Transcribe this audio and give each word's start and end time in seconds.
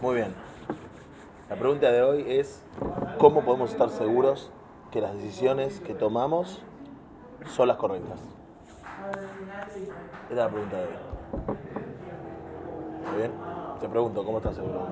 Muy 0.00 0.14
bien. 0.14 0.34
La 1.48 1.56
pregunta 1.56 1.90
de 1.90 2.02
hoy 2.02 2.24
es, 2.28 2.62
¿cómo 3.18 3.42
podemos 3.42 3.70
estar 3.70 3.88
seguros 3.88 4.50
que 4.90 5.00
las 5.00 5.14
decisiones 5.14 5.80
que 5.80 5.94
tomamos 5.94 6.62
son 7.46 7.68
las 7.68 7.78
correctas? 7.78 8.20
Esta 10.28 10.30
es 10.30 10.36
la 10.36 10.48
pregunta 10.48 10.76
de 10.76 10.84
hoy. 10.84 10.92
¿Muy 13.08 13.16
bien? 13.16 13.32
Te 13.80 13.88
pregunto, 13.88 14.24
¿cómo 14.24 14.38
estás 14.38 14.56
seguro? 14.56 14.86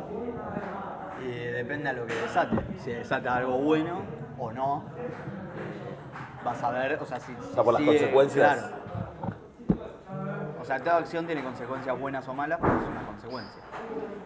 Y 1.23 1.29
depende 1.29 1.91
a 1.91 1.93
lo 1.93 2.07
que 2.07 2.15
desate. 2.15 2.57
Si 2.79 2.93
desata 2.93 3.37
algo 3.37 3.59
bueno 3.59 4.01
o 4.39 4.53
no, 4.53 4.85
vas 6.45 6.63
a 6.63 6.71
ver, 6.71 6.99
o 7.03 7.05
sea, 7.05 7.21
si... 7.21 7.35
sea, 7.53 7.63
por 7.63 7.75
las 7.75 7.83
consecuencias. 7.83 8.59
Claro. 8.59 8.85
O 10.61 10.65
sea, 10.65 10.79
toda 10.79 10.97
acción 10.97 11.27
tiene 11.27 11.43
consecuencias 11.45 11.99
buenas 12.01 12.27
o 12.27 12.33
malas, 12.33 12.59
pero 12.59 12.79
es 12.79 12.87
una 12.87 13.04
consecuencia. 13.15 13.63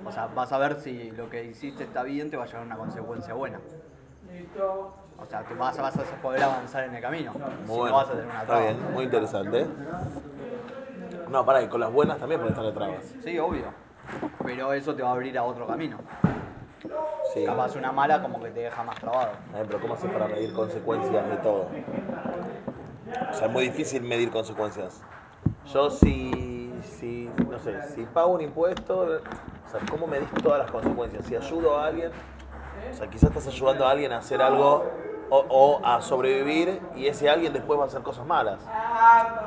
O 0.05 0.13
sea, 0.13 0.27
vas 0.35 0.53
a 0.53 0.59
ver 0.59 0.81
si 0.81 1.11
lo 1.13 1.29
que 1.31 1.45
hiciste 1.45 1.85
está 1.85 2.03
bien, 2.03 2.31
te 2.31 2.37
va 2.37 2.45
a 2.45 2.47
llevar 2.47 2.67
una 2.67 2.77
consecuencia 2.77 3.35
buena. 3.35 3.59
O 5.21 5.27
sea, 5.27 5.43
te 5.43 5.55
vas, 5.55 5.77
vas 5.79 5.97
a 5.97 6.03
poder 6.23 6.43
avanzar 6.43 6.85
en 6.85 6.95
el 6.95 7.03
camino. 7.03 7.33
Muy 7.33 7.41
si 7.67 7.73
bueno. 7.73 7.87
no 7.89 7.93
vas 7.97 8.09
a 8.09 8.13
tener 8.13 8.25
una 8.27 8.35
Está 8.41 8.47
traba. 8.47 8.61
bien, 8.63 8.93
muy 8.93 9.05
interesante. 9.05 9.67
No, 11.31 11.45
pará, 11.45 11.63
y 11.63 11.69
con 11.69 11.81
las 11.81 11.93
buenas 11.93 12.19
también 12.19 12.41
pueden 12.41 12.57
estar 12.57 12.73
trabas. 12.73 13.15
Sí, 13.23 13.39
obvio. 13.39 13.65
Pero 14.45 14.73
eso 14.73 14.95
te 14.95 15.03
va 15.03 15.11
a 15.11 15.13
abrir 15.13 15.37
a 15.37 15.45
otro 15.45 15.67
camino. 15.67 15.99
Sí. 17.35 17.45
Capaz 17.45 17.77
una 17.77 17.93
mala 17.93 18.23
como 18.23 18.41
que 18.41 18.51
te 18.51 18.61
deja 18.61 18.83
más 18.83 18.99
trabado. 18.99 19.33
Eh, 19.55 19.65
Pero 19.67 19.81
¿cómo 19.81 19.95
haces 19.95 20.11
para 20.11 20.29
medir 20.29 20.53
consecuencias 20.55 21.29
de 21.29 21.37
todo? 21.39 21.69
O 23.31 23.35
sea, 23.35 23.47
es 23.49 23.53
muy 23.53 23.65
difícil 23.65 24.03
medir 24.03 24.31
consecuencias. 24.31 25.03
Yo 25.67 25.91
si, 25.91 26.48
no 27.51 27.59
sé, 27.61 27.83
si 27.95 28.05
pago 28.05 28.33
un 28.33 28.41
impuesto, 28.41 29.01
o 29.01 29.71
sea, 29.71 29.81
¿cómo 29.91 30.07
medís 30.07 30.29
todas 30.43 30.59
las 30.59 30.71
consecuencias? 30.71 31.25
Si 31.27 31.37
ayudo 31.37 31.79
a 31.79 31.87
alguien, 31.87 32.11
o 32.93 32.97
sea, 32.97 33.09
quizás 33.09 33.31
estás 33.31 33.47
ayudando 33.49 33.87
a 33.87 33.91
alguien 33.91 34.13
a 34.13 34.19
hacer 34.19 34.41
algo 34.43 34.85
o, 35.31 35.45
o 35.49 35.81
a 35.85 36.01
sobrevivir 36.01 36.81
y 36.97 37.07
ese 37.07 37.29
alguien 37.29 37.53
después 37.53 37.79
va 37.79 37.85
a 37.85 37.87
hacer 37.87 38.03
cosas 38.03 38.27
malas. 38.27 38.59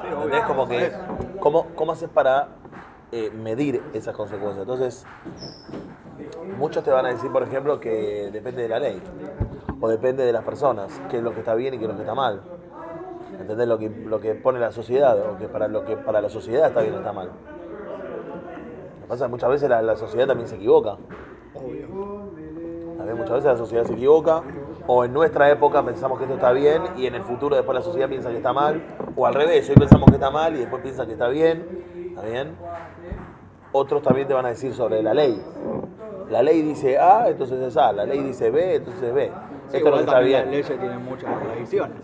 ¿Entendés? 0.04 0.44
Como 0.44 0.68
que, 0.68 0.92
¿cómo, 1.40 1.68
cómo 1.76 1.92
haces 1.92 2.10
para 2.10 2.50
eh, 3.12 3.32
medir 3.32 3.84
esas 3.94 4.16
consecuencias? 4.16 4.62
Entonces, 4.62 5.06
muchos 6.58 6.84
te 6.84 6.92
van 6.92 7.06
a 7.06 7.10
decir, 7.10 7.32
por 7.32 7.44
ejemplo, 7.44 7.80
que 7.80 8.30
depende 8.32 8.64
de 8.64 8.70
la 8.70 8.80
ley 8.80 9.02
o 9.80 9.88
depende 9.88 10.24
de 10.24 10.34
las 10.34 10.44
personas, 10.44 11.02
qué 11.10 11.18
es 11.18 11.24
lo 11.24 11.34
que 11.34 11.40
está 11.40 11.56
bien 11.56 11.74
y 11.74 11.78
qué 11.78 11.86
es 11.86 11.90
lo 11.90 11.96
que 11.96 12.02
está 12.02 12.16
mal. 12.16 12.42
¿Entendés? 13.40 13.68
Lo 13.68 13.80
que, 13.80 13.90
lo 13.90 14.20
que 14.22 14.36
pone 14.36 14.60
la 14.60 14.72
sociedad 14.72 15.20
o 15.20 15.38
que 15.38 15.48
para 15.48 15.68
lo 15.68 15.84
que 15.84 15.98
para 15.98 16.22
la 16.22 16.30
sociedad 16.30 16.68
está 16.68 16.82
bien 16.82 16.94
o 16.94 16.98
está 16.98 17.12
mal. 17.12 17.30
Pasa 19.12 19.26
que 19.26 19.32
muchas 19.32 19.50
veces 19.50 19.70
la, 19.70 19.82
la 19.82 19.98
sociedad 19.98 20.26
también 20.26 20.48
se 20.48 20.56
equivoca. 20.56 20.96
También 21.54 23.18
muchas 23.18 23.32
veces 23.32 23.44
la 23.44 23.58
sociedad 23.58 23.84
se 23.84 23.92
equivoca 23.92 24.42
o 24.88 25.04
en 25.04 25.12
nuestra 25.12 25.52
época 25.52 25.84
pensamos 25.84 26.18
que 26.18 26.24
esto 26.24 26.36
está 26.36 26.54
bien 26.54 26.82
y 26.96 27.08
en 27.08 27.16
el 27.16 27.24
futuro 27.24 27.58
después 27.58 27.76
la 27.76 27.82
sociedad 27.82 28.08
piensa 28.08 28.30
que 28.30 28.38
está 28.38 28.54
mal 28.54 28.82
o 29.18 29.28
al 29.28 29.34
revés, 29.34 29.70
hoy 29.70 29.76
pensamos 29.76 30.08
que 30.08 30.16
está 30.16 30.32
mal 30.32 30.56
y 30.56 30.60
después 30.60 30.82
piensa 30.82 31.06
que 31.06 31.12
está 31.12 31.28
bien. 31.28 31.84
¿Está 32.12 32.22
bien? 32.22 32.56
Otros 33.74 34.02
también 34.02 34.30
te 34.30 34.34
van 34.34 34.46
a 34.46 34.50
decir 34.50 34.74
sobre 34.74 35.04
la 35.04 35.14
ley. 35.14 35.44
La 36.30 36.42
ley 36.42 36.62
dice 36.62 36.98
A, 36.98 37.28
entonces 37.28 37.60
es 37.60 37.76
A. 37.76 37.92
La 37.92 38.06
ley 38.06 38.24
dice 38.24 38.50
B, 38.50 38.76
entonces 38.76 39.04
es 39.04 39.14
B. 39.14 39.30
Sí, 39.72 39.78
Esto 39.78 39.92
que 39.92 40.00
está 40.00 40.20
bien. 40.22 40.44
Las 40.44 40.52
leyes 40.52 40.68
tienen 40.68 41.04
muchas 41.04 41.38
contradicciones. 41.38 41.98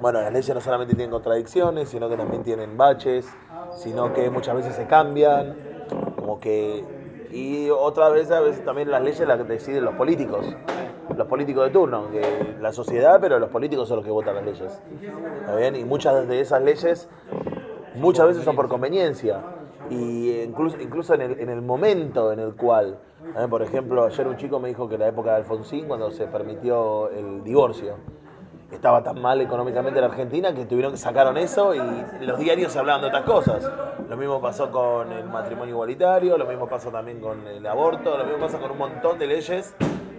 Bueno, 0.00 0.20
las 0.20 0.32
leyes 0.32 0.54
no 0.54 0.60
solamente 0.60 0.94
tienen 0.94 1.10
contradicciones, 1.10 1.88
sino 1.88 2.08
que 2.08 2.16
también 2.16 2.44
tienen 2.44 2.76
baches, 2.76 3.28
sino 3.74 4.12
que 4.12 4.30
muchas 4.30 4.54
veces 4.54 4.76
se 4.76 4.86
cambian, 4.86 5.71
como 6.16 6.40
que... 6.40 6.84
Y 7.30 7.70
otras 7.70 8.12
veces, 8.12 8.32
a 8.32 8.40
veces 8.40 8.64
también 8.64 8.90
las 8.90 9.02
leyes 9.02 9.26
las 9.26 9.48
deciden 9.48 9.84
los 9.84 9.94
políticos, 9.94 10.54
los 11.16 11.26
políticos 11.26 11.64
de 11.64 11.70
turno, 11.70 12.10
que 12.10 12.56
la 12.60 12.72
sociedad, 12.72 13.18
pero 13.20 13.38
los 13.38 13.48
políticos 13.48 13.88
son 13.88 13.98
los 13.98 14.04
que 14.04 14.12
votan 14.12 14.34
las 14.34 14.44
leyes. 14.44 14.82
¿Está 15.40 15.56
bien? 15.56 15.74
Y 15.76 15.84
muchas 15.84 16.28
de 16.28 16.40
esas 16.40 16.62
leyes, 16.62 17.08
muchas 17.94 18.26
veces 18.26 18.44
son 18.44 18.54
por 18.54 18.68
conveniencia. 18.68 19.40
Y 19.88 20.42
incluso, 20.42 20.76
incluso 20.80 21.14
en, 21.14 21.22
el, 21.22 21.40
en 21.40 21.48
el 21.48 21.62
momento 21.62 22.32
en 22.32 22.38
el 22.38 22.54
cual, 22.54 22.98
¿eh? 23.36 23.46
por 23.48 23.62
ejemplo, 23.62 24.04
ayer 24.04 24.26
un 24.26 24.36
chico 24.36 24.60
me 24.60 24.68
dijo 24.68 24.88
que 24.88 24.98
la 24.98 25.08
época 25.08 25.30
de 25.30 25.36
Alfonsín, 25.36 25.86
cuando 25.86 26.10
se 26.10 26.26
permitió 26.26 27.08
el 27.10 27.42
divorcio, 27.44 27.96
estaba 28.72 29.02
tan 29.02 29.20
mal 29.20 29.40
económicamente 29.40 29.98
en 29.98 30.04
Argentina 30.04 30.52
que 30.54 30.64
tuvieron 30.64 30.92
que 30.92 30.98
sacaron 30.98 31.36
eso 31.36 31.74
y 31.74 31.80
los 32.20 32.38
diarios 32.38 32.74
hablaban 32.76 33.02
de 33.02 33.08
otras 33.08 33.24
cosas. 33.24 33.70
Lo 34.08 34.16
mismo 34.16 34.40
pasó 34.40 34.70
con 34.70 35.12
el 35.12 35.24
matrimonio 35.28 35.74
igualitario, 35.74 36.36
lo 36.38 36.46
mismo 36.46 36.68
pasó 36.68 36.90
también 36.90 37.20
con 37.20 37.46
el 37.46 37.66
aborto, 37.66 38.16
lo 38.16 38.24
mismo 38.24 38.40
pasa 38.40 38.58
con 38.58 38.70
un 38.70 38.78
montón 38.78 39.18
de 39.18 39.26
leyes 39.26 39.74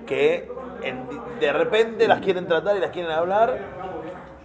que 0.05 0.49
en- 0.83 1.07
de 1.39 1.53
repente 1.53 2.07
las 2.07 2.19
quieren 2.19 2.47
tratar 2.47 2.75
y 2.77 2.79
las 2.79 2.91
quieren 2.91 3.11
hablar. 3.11 3.57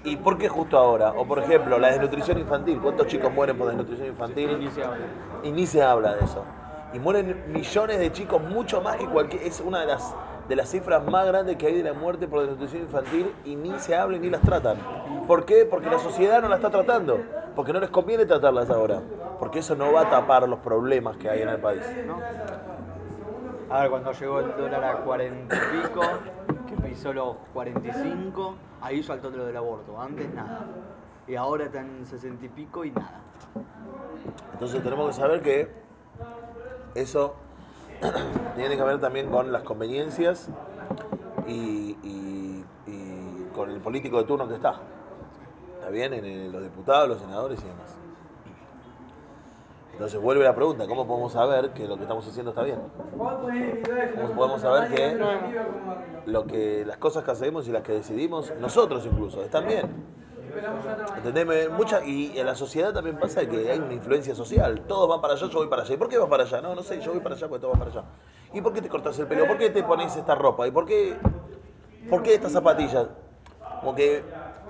¿Y 0.04 0.16
por 0.16 0.38
qué 0.38 0.48
justo 0.48 0.78
ahora? 0.78 1.12
O 1.16 1.26
por 1.26 1.38
ejemplo, 1.40 1.78
la 1.78 1.88
desnutrición 1.88 2.38
infantil. 2.38 2.78
¿Cuántos 2.80 3.06
chicos 3.08 3.32
mueren 3.32 3.58
por 3.58 3.66
desnutrición 3.69 4.08
infantil? 4.08 4.58
Ni 4.58 4.70
se 4.70 4.84
habla. 4.84 4.96
y 5.42 5.52
ni 5.52 5.66
se 5.66 5.82
habla 5.82 6.14
de 6.14 6.25
eso. 6.25 6.44
Y 6.92 6.98
mueren 6.98 7.44
millones 7.52 7.98
de 7.98 8.10
chicos, 8.12 8.40
mucho 8.40 8.80
más 8.80 8.96
que 8.96 9.06
cualquier. 9.06 9.42
Es 9.42 9.60
una 9.60 9.80
de 9.80 9.86
las, 9.86 10.14
de 10.48 10.56
las 10.56 10.70
cifras 10.70 11.04
más 11.04 11.26
grandes 11.26 11.56
que 11.56 11.66
hay 11.66 11.76
de 11.76 11.82
la 11.82 11.92
muerte 11.92 12.26
por 12.26 12.41
desnutrición 12.41 12.82
infantil 12.82 13.34
y 13.44 13.54
ni 13.54 13.78
se 13.78 13.94
habla 13.94 14.16
y 14.16 14.20
ni 14.20 14.31
las 14.31 14.41
tratan. 14.41 14.78
¿Por 15.26 15.44
qué? 15.44 15.66
Porque 15.66 15.91
la 15.91 15.98
sociedad 15.98 16.41
no 16.41 16.48
la 16.48 16.56
está 16.56 16.70
tratando. 16.70 17.19
Porque 17.54 17.72
no 17.72 17.81
les 17.81 17.91
conviene 17.91 18.25
tratarlas 18.25 18.70
ahora. 18.70 19.03
Porque 19.38 19.58
eso 19.58 19.76
no 19.76 19.92
va 19.92 20.03
a 20.03 20.10
tapar 20.10 20.48
los 20.48 20.60
problemas 20.60 21.19
que 21.19 21.28
hay 21.28 21.42
en 21.42 21.50
el 21.50 21.60
país. 21.60 21.82
¿no? 22.06 22.19
A 23.70 23.82
ver, 23.82 23.91
cuando 23.91 24.12
llegó 24.12 24.41
el 24.41 24.56
dólar 24.56 24.84
a 24.84 24.97
40 25.04 25.54
y 25.54 25.82
pico, 25.82 26.00
que 26.66 26.88
pisó 26.88 27.12
los 27.12 27.37
45, 27.53 28.54
ahí 28.81 29.03
saltó 29.03 29.28
lo 29.28 29.44
del 29.44 29.56
aborto. 29.56 30.00
Antes 30.00 30.32
nada. 30.32 30.64
Y 31.26 31.37
ahora 31.37 31.64
está 31.64 31.81
en 31.81 32.06
60 32.06 32.47
y 32.47 32.48
pico 32.48 32.87
y 32.87 32.91
nada. 32.92 33.20
Entonces 34.54 34.82
tenemos 34.82 35.08
que 35.08 35.12
saber 35.20 35.42
que 35.42 35.70
eso 36.94 37.37
tiene 38.56 38.76
que 38.76 38.82
ver 38.82 39.00
también 39.00 39.31
con 39.31 39.53
las 39.53 39.62
conveniencias 39.62 40.50
y, 41.47 41.97
con 43.54 43.70
el 43.70 43.81
político 43.81 44.19
de 44.19 44.25
turno 44.25 44.47
que 44.47 44.54
está. 44.54 44.75
¿Está 45.78 45.91
bien? 45.91 46.12
En 46.12 46.53
los 46.53 46.62
diputados, 46.62 47.08
los 47.08 47.19
senadores 47.19 47.58
y 47.60 47.66
demás. 47.66 47.97
Entonces 49.92 50.20
vuelve 50.20 50.44
la 50.44 50.54
pregunta, 50.54 50.87
¿cómo 50.87 51.08
podemos 51.08 51.32
saber 51.32 51.70
que 51.70 51.88
lo 51.88 51.97
que 51.97 52.03
estamos 52.03 52.25
haciendo 52.25 52.50
está 52.50 52.62
bien? 52.62 52.78
¿Cómo 53.16 54.34
podemos 54.37 54.60
saber 54.60 54.94
que, 54.94 55.19
lo 56.26 56.47
que 56.47 56.84
las 56.87 56.98
cosas 56.98 57.25
que 57.25 57.32
hacemos 57.32 57.66
y 57.66 57.72
las 57.72 57.82
que 57.82 57.94
decidimos, 57.94 58.53
nosotros 58.60 59.04
incluso, 59.06 59.42
están 59.42 59.66
bien? 59.66 59.88
¿Entendés? 61.16 61.70
Mucha, 61.70 62.04
y 62.04 62.38
en 62.38 62.46
la 62.46 62.54
sociedad 62.54 62.92
también 62.92 63.19
pasa 63.19 63.46
que 63.46 63.70
hay 63.70 63.78
una 63.78 63.94
influencia 63.94 64.34
social. 64.34 64.82
Todos 64.86 65.08
van 65.08 65.20
para 65.20 65.34
allá, 65.34 65.46
yo 65.46 65.58
voy 65.58 65.69
para 65.69 65.82
allá. 65.82 65.94
¿Y 65.94 65.96
por 65.96 66.08
qué 66.08 66.19
vas 66.19 66.28
para 66.28 66.44
allá? 66.44 66.60
No, 66.60 66.74
no 66.74 66.82
sé, 66.82 67.00
yo 67.00 67.12
voy 67.12 67.20
para 67.20 67.34
allá 67.34 67.48
porque 67.48 67.60
todos 67.62 67.78
van 67.78 67.88
para 67.88 68.00
allá. 68.00 68.10
¿Y 68.52 68.60
por 68.60 68.72
qué 68.72 68.82
te 68.82 68.88
cortas 68.88 69.19
el 69.19 69.26
pelo? 69.26 69.46
¿Por 69.46 69.58
qué 69.58 69.70
te 69.70 69.82
pones 69.82 70.16
esta 70.16 70.34
ropa? 70.34 70.66
¿Y 70.66 70.70
por 70.70 70.86
qué, 70.86 71.16
por 72.08 72.22
qué 72.22 72.34
estas 72.34 72.52
zapatillas? 72.52 73.06
Como 73.80 73.94
que 73.94 74.24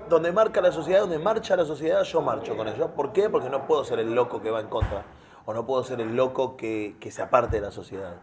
donde 0.09 0.31
marca 0.31 0.61
la 0.61 0.71
sociedad, 0.71 1.01
donde 1.01 1.19
marcha 1.19 1.55
la 1.55 1.65
sociedad, 1.65 2.03
yo 2.03 2.21
marcho 2.21 2.57
con 2.57 2.67
ellos. 2.67 2.89
¿Por 2.95 3.13
qué? 3.13 3.29
Porque 3.29 3.49
no 3.49 3.65
puedo 3.67 3.83
ser 3.83 3.99
el 3.99 4.13
loco 4.13 4.41
que 4.41 4.51
va 4.51 4.59
en 4.59 4.67
contra. 4.67 5.05
O 5.45 5.53
no 5.53 5.65
puedo 5.65 5.83
ser 5.83 6.01
el 6.01 6.15
loco 6.15 6.57
que, 6.57 6.95
que 6.99 7.11
se 7.11 7.21
aparte 7.21 7.57
de 7.57 7.61
la 7.61 7.71
sociedad. 7.71 8.15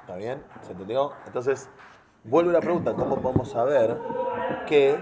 ¿Está 0.00 0.16
bien? 0.16 0.42
¿Se 0.62 0.72
entendió? 0.72 1.12
Entonces, 1.26 1.68
vuelve 2.24 2.52
la 2.52 2.60
pregunta, 2.60 2.94
¿cómo 2.94 3.16
podemos 3.20 3.50
saber 3.50 3.96
que 4.66 4.98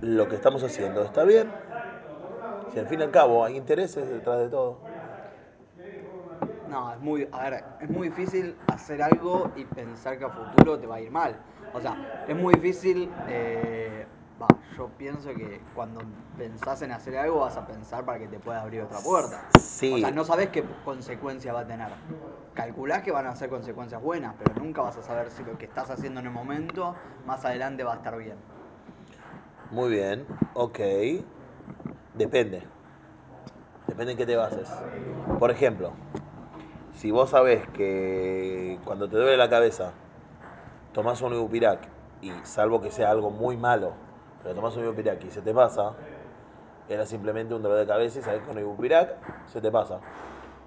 lo 0.00 0.28
que 0.28 0.36
estamos 0.36 0.62
haciendo 0.62 1.02
está 1.02 1.24
bien? 1.24 1.50
Si 2.72 2.78
al 2.78 2.86
fin 2.86 3.00
y 3.00 3.02
al 3.02 3.10
cabo 3.10 3.44
hay 3.44 3.56
intereses 3.56 4.08
detrás 4.08 4.38
de 4.38 4.48
todo. 4.48 4.78
No, 6.70 6.90
es 6.90 7.00
muy, 7.00 7.28
a 7.30 7.50
ver, 7.50 7.64
es 7.82 7.90
muy 7.90 8.08
difícil 8.08 8.56
hacer 8.68 9.02
algo 9.02 9.50
y 9.56 9.64
pensar 9.64 10.18
que 10.18 10.24
a 10.24 10.30
futuro 10.30 10.78
te 10.78 10.86
va 10.86 10.96
a 10.96 11.00
ir 11.02 11.10
mal. 11.10 11.36
O 11.74 11.80
sea, 11.80 12.24
es 12.26 12.34
muy 12.34 12.54
difícil, 12.54 13.10
eh, 13.28 14.06
va, 14.42 14.48
yo 14.76 14.88
pienso 14.98 15.30
que 15.34 15.60
cuando 15.74 16.02
pensás 16.36 16.82
en 16.82 16.92
hacer 16.92 17.16
algo 17.16 17.40
vas 17.40 17.56
a 17.56 17.66
pensar 17.66 18.04
para 18.04 18.18
que 18.18 18.28
te 18.28 18.38
pueda 18.38 18.60
abrir 18.60 18.82
otra 18.82 18.98
puerta. 18.98 19.48
Sí. 19.58 19.94
O 19.94 19.98
sea, 19.98 20.10
no 20.10 20.24
sabes 20.24 20.48
qué 20.48 20.64
consecuencia 20.84 21.52
va 21.52 21.60
a 21.60 21.66
tener. 21.66 21.88
Calculás 22.54 23.02
que 23.02 23.12
van 23.12 23.26
a 23.26 23.34
ser 23.34 23.48
consecuencias 23.48 24.02
buenas, 24.02 24.34
pero 24.38 24.54
nunca 24.60 24.82
vas 24.82 24.96
a 24.96 25.02
saber 25.02 25.30
si 25.30 25.42
lo 25.42 25.56
que 25.56 25.64
estás 25.64 25.90
haciendo 25.90 26.20
en 26.20 26.26
el 26.26 26.32
momento 26.32 26.94
más 27.26 27.44
adelante 27.44 27.84
va 27.84 27.94
a 27.94 27.96
estar 27.96 28.16
bien. 28.16 28.36
Muy 29.70 29.90
bien, 29.90 30.26
ok. 30.54 30.78
Depende. 32.14 32.62
Depende 33.86 34.12
en 34.12 34.18
qué 34.18 34.26
te 34.26 34.36
bases. 34.36 34.68
Por 35.38 35.50
ejemplo, 35.50 35.92
si 36.94 37.10
vos 37.10 37.30
sabés 37.30 37.66
que 37.70 38.78
cuando 38.84 39.08
te 39.08 39.16
duele 39.16 39.36
la 39.36 39.48
cabeza 39.48 39.92
tomás 40.92 41.22
un 41.22 41.32
ibupirac 41.32 41.88
y 42.20 42.30
salvo 42.44 42.80
que 42.80 42.90
sea 42.90 43.10
algo 43.10 43.30
muy 43.30 43.56
malo, 43.56 43.94
pero 44.42 44.54
tomás 44.54 44.76
un 44.76 44.84
ibupirac 44.84 45.24
y 45.24 45.30
se 45.30 45.40
te 45.40 45.52
pasa, 45.54 45.92
era 46.88 47.06
simplemente 47.06 47.54
un 47.54 47.62
dolor 47.62 47.78
de 47.78 47.86
cabeza 47.86 48.18
y 48.18 48.22
sabés 48.22 48.40
que 48.40 48.48
con 48.48 48.58
ibupirac 48.58 49.16
se 49.48 49.60
te 49.60 49.70
pasa. 49.70 50.00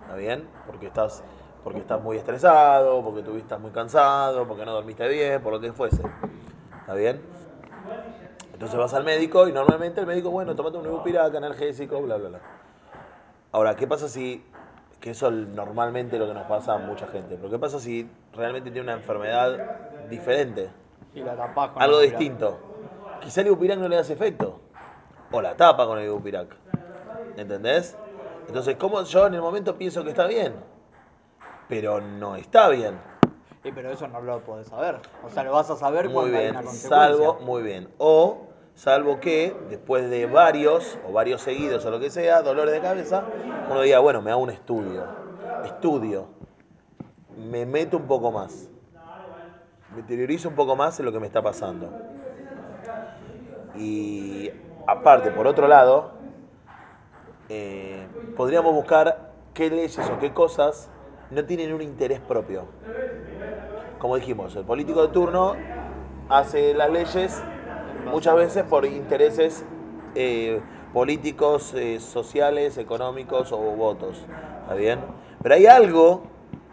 ¿Está 0.02 0.16
bien? 0.16 0.48
Porque 0.68 0.88
estás 0.88 1.24
porque 1.66 1.80
estás 1.80 2.00
muy 2.00 2.16
estresado, 2.16 3.04
porque 3.04 3.24
tú 3.24 3.36
estás 3.38 3.60
muy 3.60 3.72
cansado, 3.72 4.48
porque 4.48 4.64
no 4.66 4.74
dormiste 4.74 5.08
bien, 5.08 5.42
por 5.42 5.52
lo 5.52 5.60
que 5.60 5.74
fuese. 5.74 6.00
¿Está 6.82 6.94
bien? 6.94 7.20
Entonces 8.54 8.78
vas 8.78 8.94
al 8.94 9.04
médico 9.04 9.48
y 9.48 9.52
normalmente 9.52 10.00
el 10.00 10.06
médico, 10.06 10.30
bueno, 10.30 10.56
tómate 10.56 10.78
un 10.78 10.86
ibupiraca, 10.86 11.40
analgésico, 11.40 12.00
bla, 12.04 12.18
bla, 12.18 12.30
bla. 12.30 12.40
Ahora, 13.52 13.76
¿qué 13.76 13.88
pasa 13.88 14.08
si, 14.08 14.46
que 15.02 15.10
eso 15.10 15.28
es 15.30 15.34
normalmente 15.34 16.20
lo 16.20 16.28
que 16.28 16.36
nos 16.36 16.46
pasa 16.46 16.76
a 16.76 16.78
mucha 16.78 17.08
gente, 17.08 17.36
pero 17.36 17.50
qué 17.50 17.58
pasa 17.58 17.80
si 17.80 18.08
realmente 18.34 18.70
tiene 18.70 18.84
una 18.84 18.94
enfermedad 18.94 19.58
diferente? 20.08 20.70
Y 21.16 21.22
la 21.22 21.36
tapás 21.36 21.72
con 21.72 21.82
algo 21.82 22.00
distinto. 22.00 22.60
Quizá 23.26 23.42
el 23.42 23.48
ibupirac 23.48 23.80
no 23.80 23.88
le 23.88 23.98
hace 23.98 24.14
efecto. 24.14 24.60
O 25.32 25.42
la 25.42 25.58
tapa 25.58 25.88
con 25.88 25.98
el 25.98 26.06
ibupirac. 26.06 26.56
¿Entendés? 27.36 27.98
Entonces, 28.48 28.76
como 28.78 29.02
yo 29.02 29.26
en 29.26 29.34
el 29.34 29.42
momento 29.42 29.76
pienso 29.78 30.04
que 30.04 30.12
está 30.12 30.28
bien, 30.28 30.54
pero 31.68 32.00
no 32.00 32.36
está 32.36 32.70
bien. 32.70 33.00
Y 33.64 33.72
pero 33.72 33.90
eso 33.90 34.08
no 34.08 34.22
lo 34.22 34.42
podés 34.42 34.68
saber. 34.68 35.00
O 35.24 35.30
sea, 35.32 35.44
lo 35.44 35.54
vas 35.54 35.72
a 35.72 35.76
saber 35.76 36.06
Muy 36.06 36.14
cuando 36.14 36.38
hay 36.38 36.44
bien, 36.44 36.56
una 36.56 36.66
consecuencia. 36.66 36.90
salvo, 37.08 37.40
muy 37.42 37.64
bien. 37.64 37.90
O, 37.98 38.46
salvo 38.76 39.20
que 39.20 39.56
después 39.72 40.08
de 40.12 40.28
varios, 40.28 41.00
o 41.10 41.12
varios 41.12 41.42
seguidos 41.42 41.84
o 41.84 41.90
lo 41.90 42.00
que 42.00 42.12
sea, 42.12 42.44
dolores 42.44 42.76
de 42.76 42.82
cabeza, 42.82 43.24
uno 43.72 43.82
diga, 43.82 43.98
bueno, 43.98 44.22
me 44.22 44.30
hago 44.30 44.44
un 44.44 44.52
estudio. 44.52 45.04
Estudio. 45.66 46.28
Me 47.50 47.66
meto 47.66 47.98
un 47.98 48.06
poco 48.06 48.32
más. 48.32 48.70
Me 49.96 50.02
interiorizo 50.02 50.50
un 50.50 50.56
poco 50.56 50.76
más 50.76 51.00
en 51.00 51.06
lo 51.08 51.12
que 51.12 51.20
me 51.20 51.26
está 51.26 51.42
pasando. 51.42 51.90
Y 53.78 54.52
aparte, 54.88 55.32
por 55.32 55.48
otro 55.48 55.68
lado, 55.68 56.12
eh, 57.50 58.08
podríamos 58.36 58.74
buscar 58.74 59.34
qué 59.54 59.70
leyes 59.70 60.10
o 60.10 60.18
qué 60.20 60.34
cosas 60.34 60.90
no 61.32 61.46
tienen 61.46 61.74
un 61.74 61.82
interés 61.82 62.20
propio. 62.20 62.66
Como 63.98 64.16
dijimos, 64.18 64.56
el 64.56 64.66
político 64.66 65.02
de 65.02 65.10
turno 65.14 65.58
hace 66.30 66.74
las 66.74 66.90
leyes 66.92 67.48
muchas 68.06 68.36
veces 68.36 68.64
por 68.66 68.86
intereses 68.86 69.64
eh, 70.16 70.62
políticos, 70.94 71.74
eh, 71.74 72.00
sociales, 72.00 72.78
económicos 72.78 73.52
o 73.52 73.58
votos. 73.58 74.30
¿Está 74.62 74.76
bien? 74.76 75.06
Pero 75.42 75.56
hay 75.56 75.66
algo 75.66 76.24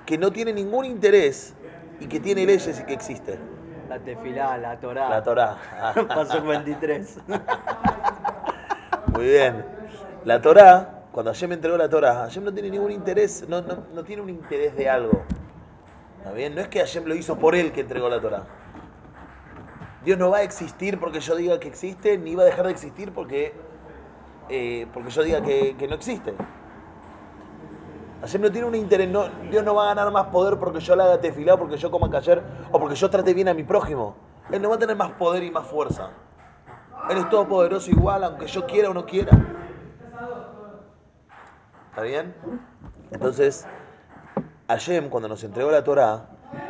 que 0.06 0.18
no 0.18 0.32
tiene 0.32 0.52
ningún 0.52 0.84
interés 0.84 1.54
y 2.00 2.08
que 2.08 2.20
tiene 2.20 2.46
leyes 2.46 2.78
y 2.80 2.84
que 2.84 2.92
existe. 2.94 3.38
La 3.92 3.98
tefilá, 3.98 4.56
la 4.56 4.80
torá. 4.80 5.08
La 5.10 5.22
Torá. 5.22 5.58
Pasó 6.08 6.42
23. 6.42 7.18
Muy 9.12 9.24
bien. 9.26 9.66
La 10.24 10.40
Torá, 10.40 11.02
cuando 11.12 11.30
Hashem 11.30 11.50
me 11.50 11.56
entregó 11.56 11.76
la 11.76 11.90
Torá, 11.90 12.14
Hashem 12.14 12.42
no 12.42 12.54
tiene 12.54 12.70
ningún 12.70 12.90
interés, 12.90 13.46
no, 13.50 13.60
no, 13.60 13.84
no 13.94 14.02
tiene 14.02 14.22
un 14.22 14.30
interés 14.30 14.74
de 14.76 14.88
algo. 14.88 15.22
¿Está 16.16 16.32
bien? 16.32 16.54
No 16.54 16.62
es 16.62 16.68
que 16.68 16.78
Hashem 16.78 17.04
lo 17.04 17.14
hizo 17.14 17.36
por 17.36 17.54
él 17.54 17.70
que 17.70 17.82
entregó 17.82 18.08
la 18.08 18.18
Torá. 18.18 18.44
Dios 20.06 20.18
no 20.18 20.30
va 20.30 20.38
a 20.38 20.42
existir 20.42 20.98
porque 20.98 21.20
yo 21.20 21.36
diga 21.36 21.60
que 21.60 21.68
existe, 21.68 22.16
ni 22.16 22.34
va 22.34 22.44
a 22.44 22.46
dejar 22.46 22.64
de 22.64 22.72
existir 22.72 23.12
porque, 23.12 23.52
eh, 24.48 24.86
porque 24.94 25.10
yo 25.10 25.22
diga 25.22 25.42
que, 25.42 25.76
que 25.76 25.86
no 25.86 25.96
existe. 25.96 26.32
Hashem 28.22 28.40
no 28.40 28.52
tiene 28.52 28.68
un 28.68 28.76
interés, 28.76 29.08
no, 29.08 29.24
Dios 29.50 29.64
no 29.64 29.74
va 29.74 29.82
a 29.82 29.94
ganar 29.94 30.12
más 30.12 30.28
poder 30.28 30.56
porque 30.56 30.78
yo 30.78 30.94
le 30.94 31.02
haga 31.02 31.20
tefilá, 31.20 31.56
porque 31.56 31.76
yo 31.76 31.90
coma 31.90 32.08
ayer 32.16 32.40
o 32.70 32.78
porque 32.78 32.94
yo 32.94 33.10
trate 33.10 33.34
bien 33.34 33.48
a 33.48 33.54
mi 33.54 33.64
prójimo. 33.64 34.14
Él 34.52 34.62
no 34.62 34.68
va 34.68 34.76
a 34.76 34.78
tener 34.78 34.94
más 34.94 35.10
poder 35.12 35.42
y 35.42 35.50
más 35.50 35.66
fuerza. 35.66 36.10
Él 37.10 37.18
es 37.18 37.28
todopoderoso 37.28 37.90
igual, 37.90 38.22
aunque 38.22 38.46
yo 38.46 38.64
quiera 38.64 38.90
o 38.90 38.94
no 38.94 39.04
quiera. 39.04 39.32
¿Está 41.90 42.02
bien? 42.02 42.32
Entonces, 43.10 43.66
Hashem, 44.68 45.10
cuando 45.10 45.28
nos 45.28 45.42
entregó 45.42 45.72
la 45.72 45.82
Torah, 45.82 46.28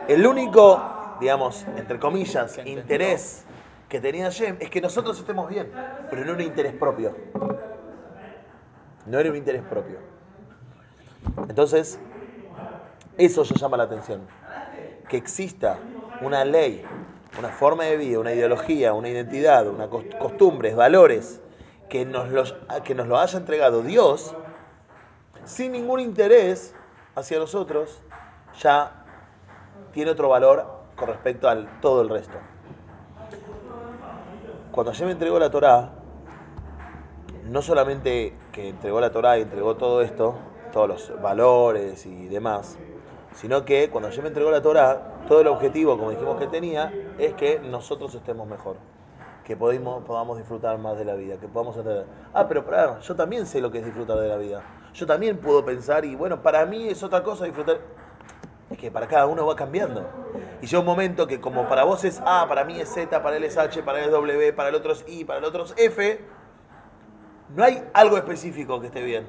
el 0.09 0.27
único, 0.27 0.83
digamos, 1.21 1.67
entre 1.77 1.99
comillas, 2.01 2.59
interés 2.65 3.45
que 3.91 4.01
tenía 4.01 4.25
Hashem 4.25 4.57
es 4.59 4.71
que 4.71 4.81
nosotros 4.81 5.19
estemos 5.19 5.51
bien, 5.51 5.71
pero 6.09 6.25
no 6.25 6.33
un 6.33 6.41
interés 6.41 6.73
propio. 6.73 7.15
No 9.05 9.19
era 9.19 9.29
un 9.29 9.37
interés 9.37 9.63
propio. 9.63 9.99
Entonces, 11.49 11.99
eso 13.19 13.43
ya 13.45 13.57
llama 13.57 13.77
la 13.77 13.85
atención. 13.85 14.23
Que 15.09 15.17
exista 15.17 15.79
una 16.21 16.45
ley, 16.45 16.85
una 17.39 17.49
forma 17.49 17.85
de 17.85 17.97
vida, 17.97 18.19
una 18.19 18.33
ideología, 18.33 18.93
una 18.95 19.09
identidad, 19.09 19.67
una 19.69 19.89
cos- 19.89 20.17
costumbres, 20.19 20.77
valores, 20.77 21.41
que 21.89 22.05
nos, 22.07 22.31
los, 22.31 22.55
que 22.85 22.95
nos 22.95 23.07
lo 23.07 23.19
haya 23.19 23.39
entregado 23.39 23.83
Dios, 23.83 24.35
sin 25.45 25.73
ningún 25.73 26.01
interés 26.01 26.75
hacia 27.15 27.39
nosotros, 27.39 28.01
ya 28.61 29.05
tiene 29.93 30.11
otro 30.11 30.29
valor 30.29 30.67
con 30.97 31.09
respecto 31.09 31.49
al 31.49 31.81
todo 31.81 32.03
el 32.03 32.09
resto. 32.09 32.39
Cuando 34.71 34.93
Hashem 34.93 35.07
me 35.07 35.13
entregó 35.13 35.39
la 35.39 35.51
Torá, 35.51 35.93
no 37.45 37.61
solamente 37.61 38.35
que 38.53 38.69
entregó 38.71 39.01
la 39.01 39.11
Torá 39.11 39.39
y 39.39 39.43
entregó 39.43 39.77
todo 39.77 40.01
esto, 40.01 40.35
todos 40.73 40.89
los 40.89 41.23
valores 41.23 42.07
y 42.07 42.29
demás, 42.29 42.79
sino 43.35 43.65
que 43.65 43.91
cuando 43.91 44.09
Hashem 44.09 44.23
me 44.23 44.29
entregó 44.29 44.51
la 44.51 44.63
Torá, 44.63 45.21
todo 45.29 45.41
el 45.41 45.47
objetivo, 45.47 45.97
como 45.97 46.11
dijimos 46.11 46.39
que 46.39 46.47
tenía, 46.49 46.93
es 47.19 47.35
que 47.35 47.61
nosotros 47.61 48.15
estemos 48.15 48.49
mejor. 48.49 48.77
Que 49.45 49.57
podamos, 49.57 50.05
podamos 50.05 50.39
disfrutar 50.39 50.79
más 50.79 50.97
de 50.97 51.05
la 51.05 51.15
vida, 51.15 51.37
que 51.39 51.49
podamos 51.49 51.77
entender. 51.77 52.07
Ah, 52.33 52.47
pero 52.49 52.65
pará, 52.65 53.01
yo 53.01 53.17
también 53.17 53.47
sé 53.47 53.61
lo 53.61 53.71
que 53.71 53.79
es 53.79 53.85
disfrutar 53.85 54.19
de 54.19 54.29
la 54.29 54.37
vida. 54.37 54.63
Yo 54.95 55.07
también 55.07 55.39
puedo 55.39 55.65
pensar 55.65 56.05
y 56.05 56.15
bueno, 56.15 56.43
para 56.43 56.65
mí 56.67 56.89
es 56.89 57.03
otra 57.03 57.23
cosa 57.23 57.45
disfrutar. 57.45 57.79
Es 58.71 58.79
que 58.79 58.91
para 58.91 59.07
cada 59.07 59.27
uno 59.27 59.47
va 59.47 59.57
cambiando. 59.57 60.07
Y 60.63 60.67
llega 60.67 60.81
un 60.81 60.87
momento 60.87 61.27
que 61.27 61.41
como 61.41 61.69
para 61.69 61.85
vos 61.85 62.05
es 62.05 62.23
A, 62.25 62.47
para 62.49 62.65
mí 62.65 62.81
es 62.81 62.89
Z, 62.89 63.23
para 63.23 63.37
él 63.37 63.45
es 63.45 63.59
H, 63.59 63.83
para 63.83 63.99
él 63.99 64.07
es 64.07 64.11
W, 64.13 64.53
para 64.53 64.69
el 64.69 64.75
otro 64.75 64.93
es 64.93 65.05
I, 65.09 65.25
para 65.25 65.41
el 65.41 65.45
otro 65.45 65.65
es 65.65 65.75
F, 65.77 66.25
no 67.55 67.65
hay 67.65 67.85
algo 67.93 68.17
específico 68.17 68.81
que 68.81 68.87
esté 68.87 69.03
bien. 69.03 69.27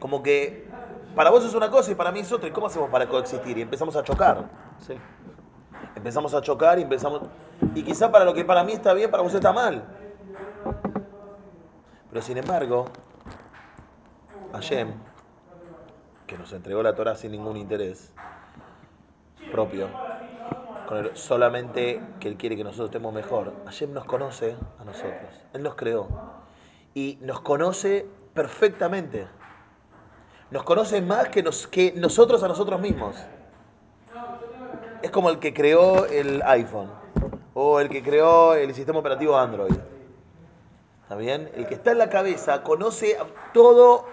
Como 0.00 0.22
que 0.22 0.66
para 1.14 1.30
vos 1.30 1.44
es 1.44 1.54
una 1.54 1.70
cosa 1.70 1.92
y 1.92 1.94
para 1.94 2.10
mí 2.10 2.20
es 2.20 2.32
otra. 2.32 2.48
¿Y 2.48 2.52
cómo 2.52 2.66
hacemos 2.66 2.90
para 2.90 3.06
coexistir? 3.08 3.56
Y 3.58 3.62
empezamos 3.62 3.94
a 3.94 4.02
chocar. 4.02 4.48
Sí. 4.78 4.94
Empezamos 5.94 6.34
a 6.34 6.40
chocar 6.40 6.78
y 6.78 6.82
empezamos... 6.82 7.22
Y 7.74 7.82
quizá 7.82 8.10
para 8.10 8.24
lo 8.24 8.34
que 8.34 8.44
para 8.44 8.64
mí 8.64 8.72
está 8.72 8.94
bien, 8.94 9.10
para 9.10 9.22
vos 9.22 9.34
está 9.34 9.52
mal. 9.52 9.84
Pero 12.08 12.22
sin 12.22 12.38
embargo, 12.38 12.86
Hashem, 14.52 14.92
que 16.26 16.38
nos 16.38 16.52
entregó 16.52 16.82
la 16.82 16.94
Torah 16.94 17.14
sin 17.14 17.32
ningún 17.32 17.56
interés 17.56 18.12
propio, 19.52 19.88
con 20.88 20.98
el- 20.98 21.16
solamente 21.16 22.00
que 22.18 22.28
Él 22.28 22.36
quiere 22.36 22.56
que 22.56 22.64
nosotros 22.64 22.88
estemos 22.88 23.12
mejor, 23.12 23.52
Hashem 23.66 23.92
nos 23.92 24.04
conoce 24.06 24.56
a 24.78 24.84
nosotros. 24.84 25.30
Él 25.52 25.62
nos 25.62 25.74
creó. 25.74 26.08
Y 26.94 27.18
nos 27.20 27.40
conoce 27.40 28.08
perfectamente. 28.34 29.28
Nos 30.50 30.64
conoce 30.64 31.00
más 31.00 31.28
que, 31.28 31.42
nos, 31.42 31.66
que 31.68 31.92
nosotros 31.96 32.42
a 32.42 32.48
nosotros 32.48 32.80
mismos. 32.80 33.14
Es 35.02 35.10
como 35.10 35.30
el 35.30 35.38
que 35.38 35.54
creó 35.54 36.06
el 36.06 36.42
iPhone 36.42 36.90
o 37.54 37.80
el 37.80 37.88
que 37.88 38.02
creó 38.02 38.54
el 38.54 38.74
sistema 38.74 38.98
operativo 38.98 39.36
Android. 39.36 39.76
¿Está 41.02 41.14
bien? 41.16 41.50
El 41.54 41.66
que 41.66 41.74
está 41.74 41.92
en 41.92 41.98
la 41.98 42.10
cabeza 42.10 42.62
conoce 42.62 43.16
todo 43.54 44.06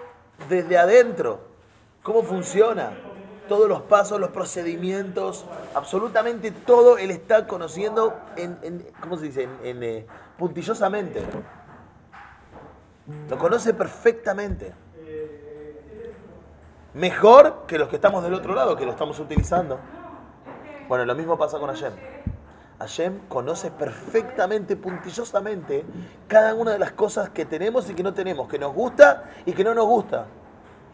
desde 0.50 0.77
adentro. 0.77 1.39
Cómo 2.03 2.24
funciona. 2.24 2.91
Todos 3.48 3.70
los 3.70 3.82
pasos, 3.84 4.20
los 4.20 4.32
procedimientos, 4.32 5.46
absolutamente 5.74 6.51
todo 6.51 6.98
él 6.98 7.12
está 7.12 7.48
conociendo 7.48 8.13
en, 8.36 8.86
¿cómo 9.00 9.15
se 9.15 9.24
dice? 9.24 9.44
En, 9.44 9.58
en, 9.63 9.84
eh, 9.84 10.08
puntillosamente. 10.38 11.24
Lo 13.29 13.38
conoce 13.38 13.74
perfectamente. 13.74 14.74
Mejor 16.98 17.68
que 17.68 17.77
los 17.77 17.89
que 17.89 17.98
estamos 17.98 18.24
del 18.24 18.34
otro 18.34 18.56
lado, 18.56 18.75
que 18.75 18.84
lo 18.84 18.89
estamos 18.89 19.20
utilizando. 19.20 19.77
Bueno, 20.88 21.06
lo 21.06 21.13
mismo 21.13 21.38
pasa 21.38 21.60
con 21.60 21.70
Hashem. 21.70 21.94
Hashem 22.80 23.20
conoce 23.27 23.70
perfectamente, 23.70 24.75
puntillosamente, 24.75 25.86
cada 26.27 26.56
una 26.56 26.72
de 26.72 26.80
las 26.80 26.94
cosas 26.94 27.30
que 27.30 27.46
tenemos 27.46 27.88
y 27.88 27.94
que 27.94 28.01
no 28.01 28.16
tenemos, 28.16 28.48
que 28.48 28.58
nos 28.58 28.74
gusta 28.74 29.30
y 29.46 29.54
que 29.54 29.63
no 29.63 29.75
nos 29.75 29.86
gusta. 29.86 30.25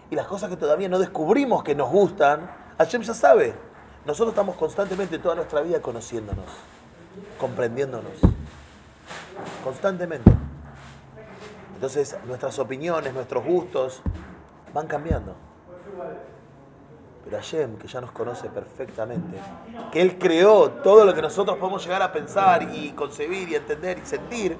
Y 0.09 0.15
las 0.17 0.27
cosas 0.27 0.49
que 0.49 0.57
todavía 0.57 0.89
no 0.89 0.99
descubrimos 0.99 1.63
que 1.63 1.73
nos 1.73 1.89
gustan, 1.89 2.51
Hashem 2.79 3.01
ya 3.01 3.13
sabe. 3.13 3.53
Nosotros 4.05 4.33
estamos 4.33 4.57
constantemente 4.57 5.19
toda 5.19 5.35
nuestra 5.35 5.61
vida 5.61 5.81
conociéndonos, 5.81 6.47
comprendiéndonos. 7.39 8.11
Constantemente. 9.63 10.29
Entonces 11.75 12.17
nuestras 12.25 12.59
opiniones, 12.59 13.13
nuestros 13.13 13.45
gustos 13.45 14.01
van 14.73 14.87
cambiando. 14.87 15.52
Pero 17.23 17.37
Hashem, 17.37 17.77
que 17.77 17.87
ya 17.87 18.01
nos 18.01 18.11
conoce 18.11 18.49
perfectamente, 18.49 19.37
que 19.91 20.01
Él 20.01 20.17
creó 20.17 20.69
todo 20.69 21.05
lo 21.05 21.13
que 21.13 21.21
nosotros 21.21 21.57
podemos 21.57 21.83
llegar 21.83 22.01
a 22.01 22.11
pensar 22.11 22.63
y 22.73 22.91
concebir 22.91 23.47
y 23.49 23.55
entender 23.55 23.97
y 23.97 24.05
sentir, 24.05 24.57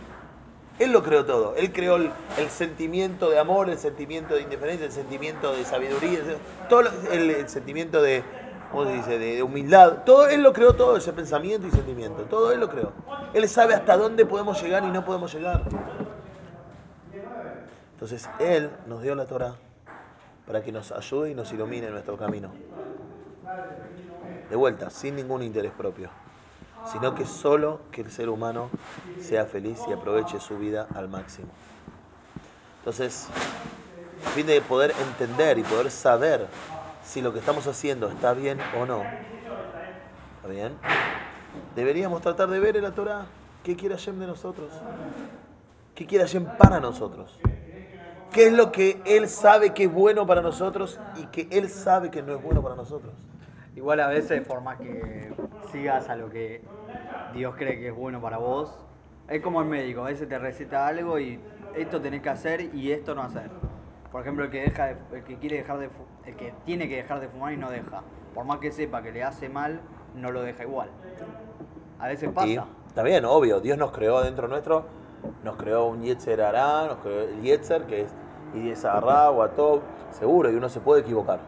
Él 0.80 0.92
lo 0.92 1.04
creó 1.04 1.26
todo. 1.26 1.56
Él 1.56 1.74
creó 1.74 1.98
el, 1.98 2.12
sentimiento 2.50 3.30
de 3.30 3.38
amor, 3.38 3.70
el 3.70 3.78
sentimiento 3.78 4.36
de 4.36 4.44
indiferencia, 4.44 4.86
el 4.86 4.94
sentimiento 4.94 5.54
de 5.54 5.66
sabiduría, 5.66 6.20
todo 6.70 6.84
el, 7.12 7.32
el 7.32 7.50
sentimiento 7.50 8.02
de, 8.02 8.24
¿cómo 8.72 8.86
se 8.86 8.94
dice?, 8.94 9.20
de 9.20 9.44
humildad. 9.44 10.04
Todo 10.06 10.30
Él 10.30 10.42
lo 10.42 10.54
creó 10.54 10.74
todo, 10.74 10.96
ese 10.96 11.12
pensamiento 11.12 11.68
y 11.68 11.72
sentimiento. 11.72 12.24
Todo 12.24 12.54
Él 12.54 12.62
lo 12.62 12.70
creó. 12.70 12.94
Él 13.34 13.48
sabe 13.50 13.74
hasta 13.74 13.98
dónde 13.98 14.26
podemos 14.26 14.62
llegar 14.64 14.86
y 14.86 14.88
no 14.88 15.04
podemos 15.04 15.34
llegar. 15.34 15.64
Entonces 17.92 18.30
Él 18.40 18.70
nos 18.88 19.02
dio 19.02 19.16
la 19.16 19.26
Torah 19.26 19.56
para 20.46 20.62
que 20.62 20.72
nos 20.72 20.92
ayude 20.92 21.32
y 21.32 21.36
nos 21.36 21.52
ilumine 21.52 21.90
nuestro 21.90 22.18
camino. 22.18 22.52
De 24.50 24.56
vuelta, 24.56 24.90
sin 24.90 25.16
ningún 25.16 25.42
interés 25.42 25.72
propio, 25.72 26.10
sino 26.92 27.16
que 27.16 27.26
solo 27.26 27.80
que 27.92 28.02
el 28.02 28.12
ser 28.12 28.30
humano 28.30 28.70
sea 29.20 29.46
feliz 29.46 29.80
y 29.88 29.94
aproveche 29.94 30.40
su 30.40 30.58
vida 30.58 30.88
al 30.96 31.08
máximo. 31.08 31.48
Entonces, 32.80 33.28
a 34.26 34.30
fin 34.32 34.46
de 34.46 34.62
poder 34.62 34.94
entender 35.08 35.58
y 35.58 35.64
poder 35.64 35.90
saber 35.90 36.48
si 37.04 37.22
lo 37.22 37.32
que 37.34 37.40
estamos 37.40 37.68
haciendo 37.68 38.10
está 38.10 38.34
bien 38.34 38.60
o 38.80 38.86
no, 38.86 39.04
¿está 40.38 40.48
bien? 40.50 40.74
Deberíamos 41.76 42.22
tratar 42.22 42.50
de 42.50 42.60
ver 42.60 42.78
en 42.78 42.84
la 42.84 42.92
Torah 42.92 43.26
qué 43.64 43.76
quiere 43.76 43.96
Hashem 43.96 44.20
de 44.20 44.28
nosotros, 44.28 44.72
qué 45.96 46.06
quiere 46.06 46.26
Hashem 46.26 46.46
para 46.58 46.80
nosotros. 46.80 47.40
¿Qué 48.34 48.48
es 48.48 48.54
lo 48.54 48.72
que 48.72 49.00
Él 49.06 49.30
sabe 49.30 49.74
que 49.76 49.84
es 49.84 49.94
bueno 49.94 50.26
para 50.26 50.42
nosotros 50.42 51.00
y 51.16 51.28
que 51.28 51.48
Él 51.52 51.70
sabe 51.70 52.10
que 52.10 52.24
no 52.24 52.36
es 52.36 52.42
bueno 52.42 52.64
para 52.64 52.74
nosotros? 52.74 53.14
Igual 53.76 54.00
a 54.00 54.08
veces, 54.08 54.42
por 54.42 54.60
más 54.62 54.80
que 54.80 55.32
sigas 55.72 56.10
a 56.10 56.16
lo 56.16 56.32
que 56.32 56.60
Dios 57.36 57.54
cree 57.56 57.80
que 57.80 57.90
es 57.90 57.96
bueno 57.96 58.20
para 58.20 58.38
vos, 58.38 58.76
es 59.28 59.40
como 59.42 59.62
el 59.62 59.68
médico, 59.68 60.02
a 60.02 60.06
veces 60.06 60.28
te 60.28 60.40
receta 60.40 60.88
algo 60.88 61.20
y 61.20 61.40
esto 61.76 62.02
tenés 62.02 62.24
que 62.24 62.30
hacer 62.30 62.74
y 62.74 62.92
esto 62.92 63.14
no 63.14 63.22
hacer. 63.22 63.52
Por 64.12 64.22
ejemplo, 64.22 64.46
el 64.46 64.50
que 64.50 64.62
deja 64.62 64.88
de- 64.88 65.18
el 65.18 65.24
que 65.24 65.38
quiere 65.38 65.58
dejar 65.58 65.78
de 65.78 65.90
el 66.26 66.36
que 66.36 66.54
tiene 66.66 66.90
que 66.90 66.96
dejar 66.96 67.20
de 67.20 67.28
fumar 67.28 67.54
y 67.54 67.58
no 67.58 67.70
deja. 67.70 68.02
Por 68.34 68.46
más 68.46 68.58
que 68.60 68.72
sepa 68.72 69.04
que 69.04 69.12
le 69.12 69.22
hace 69.24 69.48
mal, 69.48 69.80
no 70.16 70.32
lo 70.32 70.42
deja 70.42 70.64
igual. 70.64 70.90
A 72.00 72.08
veces 72.08 72.30
pasa. 72.32 72.48
Y 72.48 72.60
está 72.88 73.04
bien, 73.04 73.26
obvio, 73.26 73.60
Dios 73.60 73.78
nos 73.78 73.92
creó 73.92 74.18
adentro 74.18 74.48
nuestro, 74.48 74.86
nos 75.44 75.56
creó 75.56 75.86
un 75.86 76.02
Yetzer 76.02 76.42
Hará, 76.42 76.88
nos 76.88 76.98
creó 76.98 77.22
el 77.22 77.42
Yetzer, 77.42 77.84
que 77.84 78.02
es 78.02 78.14
Yetzer 78.62 79.04
o 79.04 79.44
Atov, 79.44 79.82
seguro, 80.12 80.52
y 80.52 80.56
uno 80.56 80.70
se 80.70 80.80
puede 80.80 81.02
equivocar. 81.02 81.40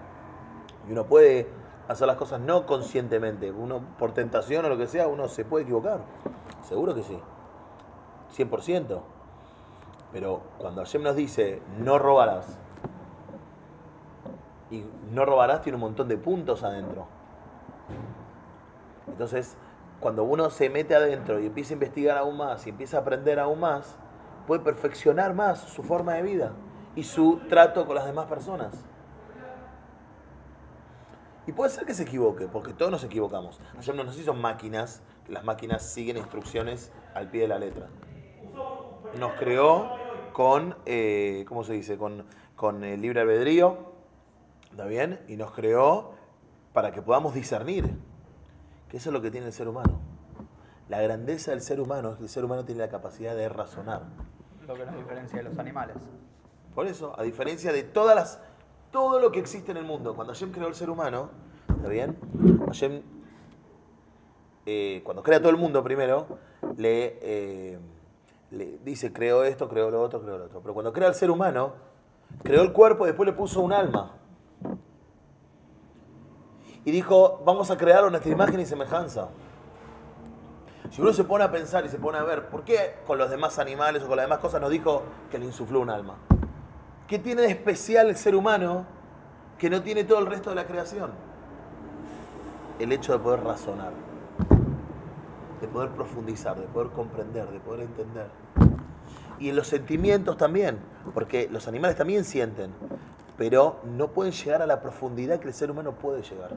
Y 0.88 0.92
uno 0.92 1.06
puede 1.06 1.48
hacer 1.88 2.08
las 2.08 2.18
cosas 2.18 2.40
no 2.40 2.66
conscientemente, 2.66 3.52
uno 3.52 3.82
por 4.00 4.14
tentación 4.14 4.66
o 4.66 4.70
lo 4.70 4.78
que 4.78 4.88
sea, 4.88 5.08
uno 5.08 5.28
se 5.28 5.46
puede 5.46 5.64
equivocar. 5.64 6.00
Seguro 6.64 6.96
que 6.96 7.04
sí. 7.04 7.20
100%. 8.36 9.02
Pero 10.12 10.42
cuando 10.58 10.82
Hashem 10.82 11.04
nos 11.04 11.16
dice, 11.16 11.62
no 11.80 12.00
robarás, 12.00 12.58
y 14.72 14.84
no 15.12 15.26
robarás 15.26 15.62
tiene 15.62 15.76
un 15.76 15.82
montón 15.82 16.08
de 16.08 16.18
puntos 16.18 16.64
adentro. 16.64 17.06
Entonces, 19.08 19.56
cuando 20.00 20.24
uno 20.24 20.50
se 20.50 20.70
mete 20.70 20.96
adentro 20.96 21.40
y 21.40 21.46
empieza 21.46 21.74
a 21.74 21.76
investigar 21.76 22.18
aún 22.18 22.38
más 22.38 22.66
y 22.66 22.72
empieza 22.72 22.98
a 22.98 23.02
aprender 23.02 23.40
aún 23.40 23.60
más, 23.60 23.98
puede 24.48 24.62
perfeccionar 24.62 25.34
más 25.34 25.60
su 25.60 25.84
forma 25.84 26.14
de 26.14 26.24
vida 26.24 26.52
y 26.96 27.04
su 27.04 27.42
trato 27.50 27.86
con 27.86 27.96
las 27.96 28.06
demás 28.06 28.28
personas. 28.28 28.74
Y 31.48 31.52
puede 31.52 31.70
ser 31.70 31.86
que 31.86 31.94
se 31.94 32.04
equivoque, 32.04 32.48
porque 32.48 32.74
todos 32.74 32.92
nos 32.92 33.04
equivocamos. 33.04 33.60
Hashem 33.76 33.96
no 33.96 34.04
nos 34.04 34.18
hizo 34.18 34.34
máquinas, 34.34 35.04
las 35.28 35.44
máquinas 35.44 35.84
siguen 35.84 36.18
instrucciones 36.18 36.92
al 37.14 37.30
pie 37.30 37.42
de 37.42 37.48
la 37.48 37.60
letra. 37.60 37.88
Nos 39.20 39.34
creó 39.34 39.92
con, 40.34 40.76
eh, 40.86 41.46
¿cómo 41.48 41.64
se 41.64 41.74
dice? 41.74 41.98
Con, 41.98 42.26
con 42.56 42.84
el 42.84 43.02
libre 43.02 43.22
albedrío, 43.22 43.78
¿está 44.72 44.86
bien? 44.86 45.20
Y 45.28 45.36
nos 45.36 45.52
creó 45.52 46.14
para 46.74 46.92
que 46.92 47.02
podamos 47.02 47.36
discernir, 47.36 47.96
que 48.90 48.98
eso 48.98 49.10
es 49.10 49.14
lo 49.14 49.22
que 49.22 49.30
tiene 49.30 49.48
el 49.48 49.54
ser 49.54 49.68
humano. 49.68 50.00
La 50.90 51.02
grandeza 51.02 51.52
del 51.52 51.62
ser 51.62 51.80
humano 51.80 52.12
es 52.12 52.18
que 52.18 52.24
el 52.24 52.30
ser 52.30 52.44
humano 52.44 52.66
tiene 52.66 52.82
la 52.82 52.90
capacidad 52.90 53.36
de 53.36 53.50
razonar. 53.50 54.04
Lo 54.68 54.74
que 54.74 54.86
nos 54.86 54.96
diferencia 54.96 55.38
de 55.38 55.44
los 55.44 55.58
animales. 55.60 55.98
Por 56.76 56.88
eso, 56.88 57.18
a 57.18 57.24
diferencia 57.24 57.72
de 57.72 57.84
todas 57.84 58.16
las, 58.16 58.40
todo 58.92 59.20
lo 59.20 59.32
que 59.32 59.40
existe 59.40 59.72
en 59.72 59.78
el 59.78 59.86
mundo, 59.86 60.14
cuando 60.14 60.34
Hashem 60.34 60.52
creó 60.52 60.68
el 60.68 60.76
ser 60.76 60.90
humano, 60.90 61.30
¿está 61.70 61.88
bien? 61.88 62.18
Hashem, 62.68 63.02
eh, 64.66 65.02
cuando 65.06 65.24
crea 65.24 65.40
todo 65.40 65.52
el 65.52 65.58
mundo 65.58 65.82
primero, 65.84 66.28
le, 66.76 67.18
eh, 67.22 67.80
le 68.52 68.78
dice, 68.84 69.14
creo 69.14 69.46
esto, 69.46 69.70
creo 69.70 69.90
lo 69.90 70.02
otro, 70.02 70.22
creo 70.22 70.38
lo 70.38 70.46
otro. 70.46 70.60
Pero 70.60 70.74
cuando 70.74 70.92
crea 70.92 71.08
el 71.08 71.16
ser 71.16 71.32
humano, 71.32 71.74
creó 72.44 72.62
el 72.62 72.74
cuerpo 72.74 73.06
y 73.06 73.08
después 73.08 73.26
le 73.26 73.34
puso 73.34 73.62
un 73.62 73.72
alma. 73.72 74.18
Y 76.84 76.92
dijo, 76.92 77.42
vamos 77.46 77.72
a 77.72 77.78
crear 77.78 78.10
nuestra 78.12 78.32
imagen 78.32 78.60
y 78.60 78.66
semejanza. 78.66 79.30
Si 80.92 81.02
uno 81.02 81.14
se 81.14 81.24
pone 81.24 81.44
a 81.44 81.52
pensar 81.52 81.86
y 81.86 81.90
se 81.90 81.98
pone 81.98 82.18
a 82.18 82.24
ver, 82.24 82.50
¿por 82.50 82.64
qué 82.64 82.96
con 83.08 83.18
los 83.18 83.30
demás 83.30 83.60
animales 83.60 84.04
o 84.04 84.08
con 84.08 84.18
las 84.18 84.26
demás 84.26 84.40
cosas 84.40 84.62
nos 84.62 84.70
dijo 84.70 85.04
que 85.32 85.40
le 85.40 85.46
insufló 85.46 85.80
un 85.80 85.90
alma? 85.90 86.18
¿Qué 87.08 87.20
tiene 87.20 87.44
de 87.44 87.50
especial 87.50 88.08
el 88.08 88.16
ser 88.16 88.36
humano 88.36 88.84
que 89.60 89.70
no 89.70 89.84
tiene 89.84 90.06
todo 90.06 90.18
el 90.18 90.26
resto 90.26 90.50
de 90.50 90.56
la 90.56 90.66
creación? 90.66 91.12
El 92.80 92.92
hecho 92.92 93.14
de 93.14 93.20
poder 93.20 93.44
razonar, 93.44 93.92
de 95.62 95.68
poder 95.68 95.90
profundizar, 95.92 96.60
de 96.60 96.66
poder 96.66 96.90
comprender, 96.90 97.48
de 97.48 97.60
poder 97.60 97.82
entender. 97.82 98.28
Y 99.40 99.50
en 99.50 99.56
los 99.56 99.68
sentimientos 99.68 100.36
también, 100.38 100.80
porque 101.14 101.48
los 101.52 101.68
animales 101.68 101.96
también 101.96 102.26
sienten, 102.26 102.72
pero 103.38 103.80
no 103.84 104.08
pueden 104.08 104.34
llegar 104.34 104.64
a 104.64 104.66
la 104.66 104.82
profundidad 104.82 105.40
que 105.40 105.50
el 105.50 105.54
ser 105.54 105.70
humano 105.70 105.92
puede 105.92 106.24
llegar. 106.24 106.54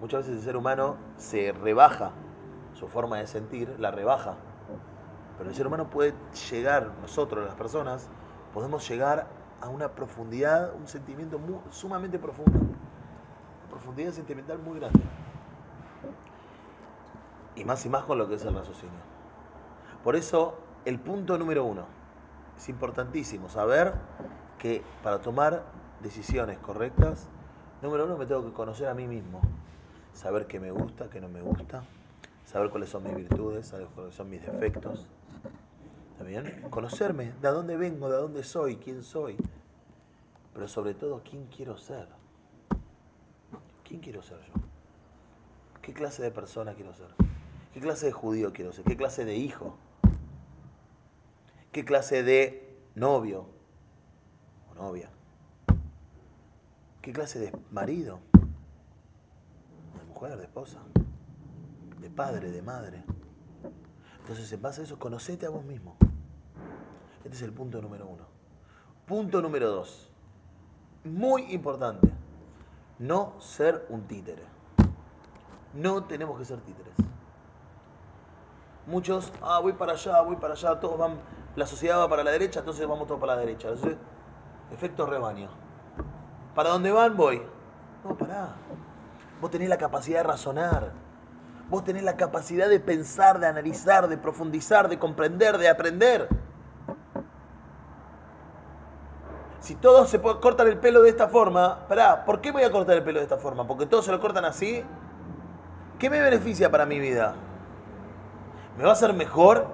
Muchas 0.00 0.20
veces 0.20 0.36
el 0.36 0.44
ser 0.44 0.56
humano 0.56 0.96
se 1.16 1.50
rebaja, 1.50 2.12
su 2.78 2.86
forma 2.86 3.18
de 3.18 3.26
sentir 3.26 3.74
la 3.80 3.90
rebaja. 3.90 4.36
Pero 5.36 5.50
el 5.50 5.56
ser 5.56 5.66
humano 5.66 5.90
puede 5.90 6.14
llegar, 6.48 6.92
nosotros, 7.02 7.44
las 7.44 7.56
personas, 7.56 8.08
podemos 8.54 8.88
llegar 8.88 9.26
a 9.60 9.68
una 9.68 9.88
profundidad, 9.88 10.72
un 10.74 10.86
sentimiento 10.86 11.38
muy- 11.40 11.58
sumamente 11.70 12.20
profundo. 12.20 12.52
Una 12.52 13.70
profundidad 13.70 14.12
sentimental 14.12 14.58
muy 14.58 14.78
grande. 14.78 15.00
Y 17.56 17.64
más 17.64 17.84
y 17.84 17.88
más 17.88 18.04
con 18.04 18.16
lo 18.16 18.28
que 18.28 18.36
es 18.36 18.44
el 18.44 18.54
raciocinio. 18.54 18.94
Por 20.04 20.14
eso, 20.14 20.56
el 20.84 21.00
punto 21.00 21.36
número 21.36 21.64
uno, 21.64 21.86
es 22.56 22.68
importantísimo 22.68 23.48
saber 23.48 23.92
que 24.58 24.84
para 25.02 25.20
tomar 25.20 25.64
decisiones 26.00 26.58
correctas, 26.58 27.26
número 27.82 28.04
uno 28.04 28.16
me 28.16 28.26
tengo 28.26 28.44
que 28.44 28.52
conocer 28.52 28.88
a 28.88 28.94
mí 28.94 29.08
mismo. 29.08 29.40
Saber 30.12 30.46
qué 30.46 30.60
me 30.60 30.70
gusta, 30.70 31.10
qué 31.10 31.20
no 31.20 31.28
me 31.28 31.42
gusta, 31.42 31.82
saber 32.44 32.70
cuáles 32.70 32.88
son 32.88 33.02
mis 33.02 33.16
virtudes, 33.16 33.66
saber 33.66 33.88
cuáles 33.94 34.14
son 34.14 34.30
mis 34.30 34.42
defectos. 34.42 35.08
¿Está 36.14 36.22
bien? 36.22 36.62
Conocerme, 36.70 37.32
de 37.42 37.48
dónde 37.48 37.76
vengo, 37.76 38.08
de 38.08 38.16
dónde 38.16 38.44
soy, 38.44 38.76
quién 38.76 39.02
soy. 39.02 39.36
Pero 40.52 40.68
sobre 40.68 40.94
todo, 40.94 41.20
quién 41.28 41.48
quiero 41.48 41.76
ser. 41.76 42.06
¿Quién 43.82 44.00
quiero 44.00 44.22
ser 44.22 44.38
yo? 44.46 44.54
¿Qué 45.82 45.92
clase 45.92 46.22
de 46.22 46.30
persona 46.30 46.74
quiero 46.74 46.94
ser? 46.94 47.08
¿Qué 47.72 47.80
clase 47.80 48.06
de 48.06 48.12
judío 48.12 48.52
quiero 48.52 48.72
ser? 48.72 48.84
¿Qué 48.84 48.96
clase 48.96 49.24
de 49.24 49.34
hijo? 49.34 49.76
¿Qué 51.72 51.84
clase 51.84 52.22
de 52.22 52.78
novio 52.94 53.48
o 54.70 54.74
novia? 54.76 55.10
¿Qué 57.02 57.12
clase 57.12 57.40
de 57.40 57.52
marido? 57.72 58.20
De 59.98 60.04
mujer, 60.04 60.38
de 60.38 60.44
esposa, 60.44 60.78
de 62.00 62.08
padre, 62.08 62.52
de 62.52 62.62
madre. 62.62 63.02
Entonces, 64.24 64.50
en 64.54 64.62
base 64.62 64.80
a 64.80 64.84
eso, 64.84 64.98
conocete 64.98 65.44
a 65.44 65.50
vos 65.50 65.62
mismo. 65.64 65.96
Este 67.24 67.36
es 67.36 67.42
el 67.42 67.52
punto 67.52 67.82
número 67.82 68.06
uno. 68.06 68.24
Punto 69.04 69.42
número 69.42 69.70
dos. 69.70 70.10
Muy 71.04 71.52
importante. 71.52 72.10
No 72.98 73.34
ser 73.38 73.84
un 73.90 74.06
títere. 74.06 74.42
No 75.74 76.04
tenemos 76.04 76.38
que 76.38 76.46
ser 76.46 76.58
títeres. 76.62 76.94
Muchos, 78.86 79.30
ah, 79.42 79.60
voy 79.60 79.74
para 79.74 79.92
allá, 79.92 80.22
voy 80.22 80.36
para 80.36 80.54
allá, 80.54 80.80
todos 80.80 80.96
van, 80.96 81.18
la 81.54 81.66
sociedad 81.66 81.98
va 81.98 82.08
para 82.08 82.24
la 82.24 82.30
derecha, 82.30 82.60
entonces 82.60 82.88
vamos 82.88 83.06
todos 83.06 83.20
para 83.20 83.34
la 83.34 83.40
derecha. 83.42 83.68
Efecto 84.72 85.04
rebaño. 85.04 85.50
¿Para 86.54 86.70
dónde 86.70 86.90
van? 86.90 87.14
Voy. 87.14 87.42
No, 88.02 88.16
pará. 88.16 88.54
Vos 89.42 89.50
tenés 89.50 89.68
la 89.68 89.76
capacidad 89.76 90.20
de 90.20 90.22
razonar. 90.22 91.03
Vos 91.70 91.84
tenés 91.84 92.02
la 92.02 92.16
capacidad 92.16 92.68
de 92.68 92.78
pensar, 92.80 93.40
de 93.40 93.46
analizar, 93.46 94.08
de 94.08 94.18
profundizar, 94.18 94.88
de 94.88 94.98
comprender, 94.98 95.58
de 95.58 95.68
aprender. 95.68 96.28
Si 99.60 99.74
todos 99.74 100.10
se 100.10 100.20
cortan 100.20 100.68
el 100.68 100.76
pelo 100.76 101.02
de 101.02 101.08
esta 101.08 101.28
forma, 101.28 101.86
pará, 101.88 102.26
¿por 102.26 102.42
qué 102.42 102.52
voy 102.52 102.64
a 102.64 102.70
cortar 102.70 102.96
el 102.96 103.02
pelo 103.02 103.18
de 103.18 103.24
esta 103.24 103.38
forma? 103.38 103.66
¿Porque 103.66 103.86
todos 103.86 104.04
se 104.04 104.12
lo 104.12 104.20
cortan 104.20 104.44
así? 104.44 104.84
¿Qué 105.98 106.10
me 106.10 106.20
beneficia 106.20 106.70
para 106.70 106.84
mi 106.84 106.98
vida? 106.98 107.34
¿Me 108.76 108.84
va 108.84 108.90
a 108.90 108.92
hacer 108.92 109.14
mejor? 109.14 109.68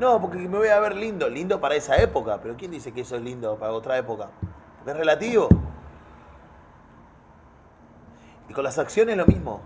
No, 0.00 0.20
porque 0.20 0.38
me 0.38 0.58
voy 0.58 0.66
a 0.66 0.80
ver 0.80 0.96
lindo. 0.96 1.28
Lindo 1.28 1.60
para 1.60 1.76
esa 1.76 1.96
época. 1.96 2.40
Pero 2.42 2.56
¿quién 2.56 2.72
dice 2.72 2.92
que 2.92 3.02
eso 3.02 3.14
es 3.14 3.22
lindo 3.22 3.56
para 3.56 3.72
otra 3.72 3.96
época? 3.98 4.30
Porque 4.78 4.90
es 4.90 4.96
relativo. 4.96 5.48
Y 8.48 8.52
con 8.52 8.64
las 8.64 8.78
acciones 8.78 9.16
lo 9.16 9.26
mismo. 9.26 9.60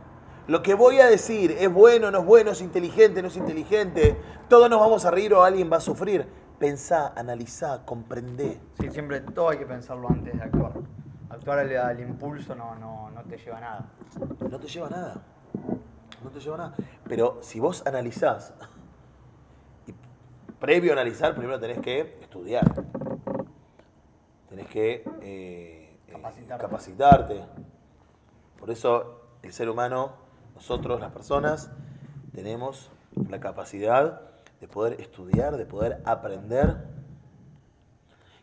Lo 0.48 0.62
que 0.62 0.74
voy 0.74 1.00
a 1.00 1.06
decir 1.06 1.50
es 1.58 1.72
bueno, 1.72 2.10
no 2.10 2.20
es 2.20 2.24
bueno, 2.24 2.52
es 2.52 2.60
inteligente, 2.60 3.20
no 3.20 3.28
es 3.28 3.36
inteligente. 3.36 4.16
Todos 4.48 4.70
nos 4.70 4.78
vamos 4.80 5.04
a 5.04 5.10
reír 5.10 5.34
o 5.34 5.42
alguien 5.42 5.70
va 5.72 5.78
a 5.78 5.80
sufrir. 5.80 6.26
Pensá, 6.58 7.12
analizá, 7.16 7.84
comprendé. 7.84 8.60
Sí, 8.80 8.88
siempre 8.90 9.20
todo 9.20 9.48
hay 9.50 9.58
que 9.58 9.66
pensarlo 9.66 10.08
antes 10.08 10.34
de 10.34 10.42
actuar. 10.42 10.72
Actuar 11.30 11.58
al, 11.58 11.76
al 11.76 12.00
impulso 12.00 12.54
no, 12.54 12.76
no, 12.76 13.10
no 13.10 13.22
te 13.24 13.36
lleva 13.36 13.58
a 13.58 13.60
nada. 13.60 13.86
No 14.48 14.58
te 14.58 14.68
lleva 14.68 14.86
a 14.86 14.90
nada. 14.90 15.14
No 16.22 16.30
te 16.30 16.40
lleva 16.40 16.54
a 16.54 16.58
nada. 16.58 16.74
Pero 17.08 17.38
si 17.42 17.58
vos 17.60 17.82
analizás, 17.84 18.54
y 19.86 19.94
previo 20.60 20.92
a 20.92 20.94
analizar, 20.94 21.34
primero 21.34 21.58
tenés 21.58 21.80
que 21.80 22.18
estudiar. 22.22 22.72
Tenés 24.48 24.68
que 24.68 24.92
eh, 25.22 25.98
eh, 26.06 26.12
Capacitarte. 26.12 26.62
capacitarte. 26.64 27.44
Por 28.58 28.70
eso 28.70 29.20
el 29.42 29.52
ser 29.52 29.68
humano, 29.68 30.12
nosotros 30.56 30.98
las 30.98 31.12
personas, 31.12 31.70
tenemos 32.34 32.90
la 33.28 33.38
capacidad 33.40 34.22
de 34.58 34.66
poder 34.66 35.00
estudiar, 35.00 35.58
de 35.58 35.66
poder 35.66 36.02
aprender. 36.06 36.78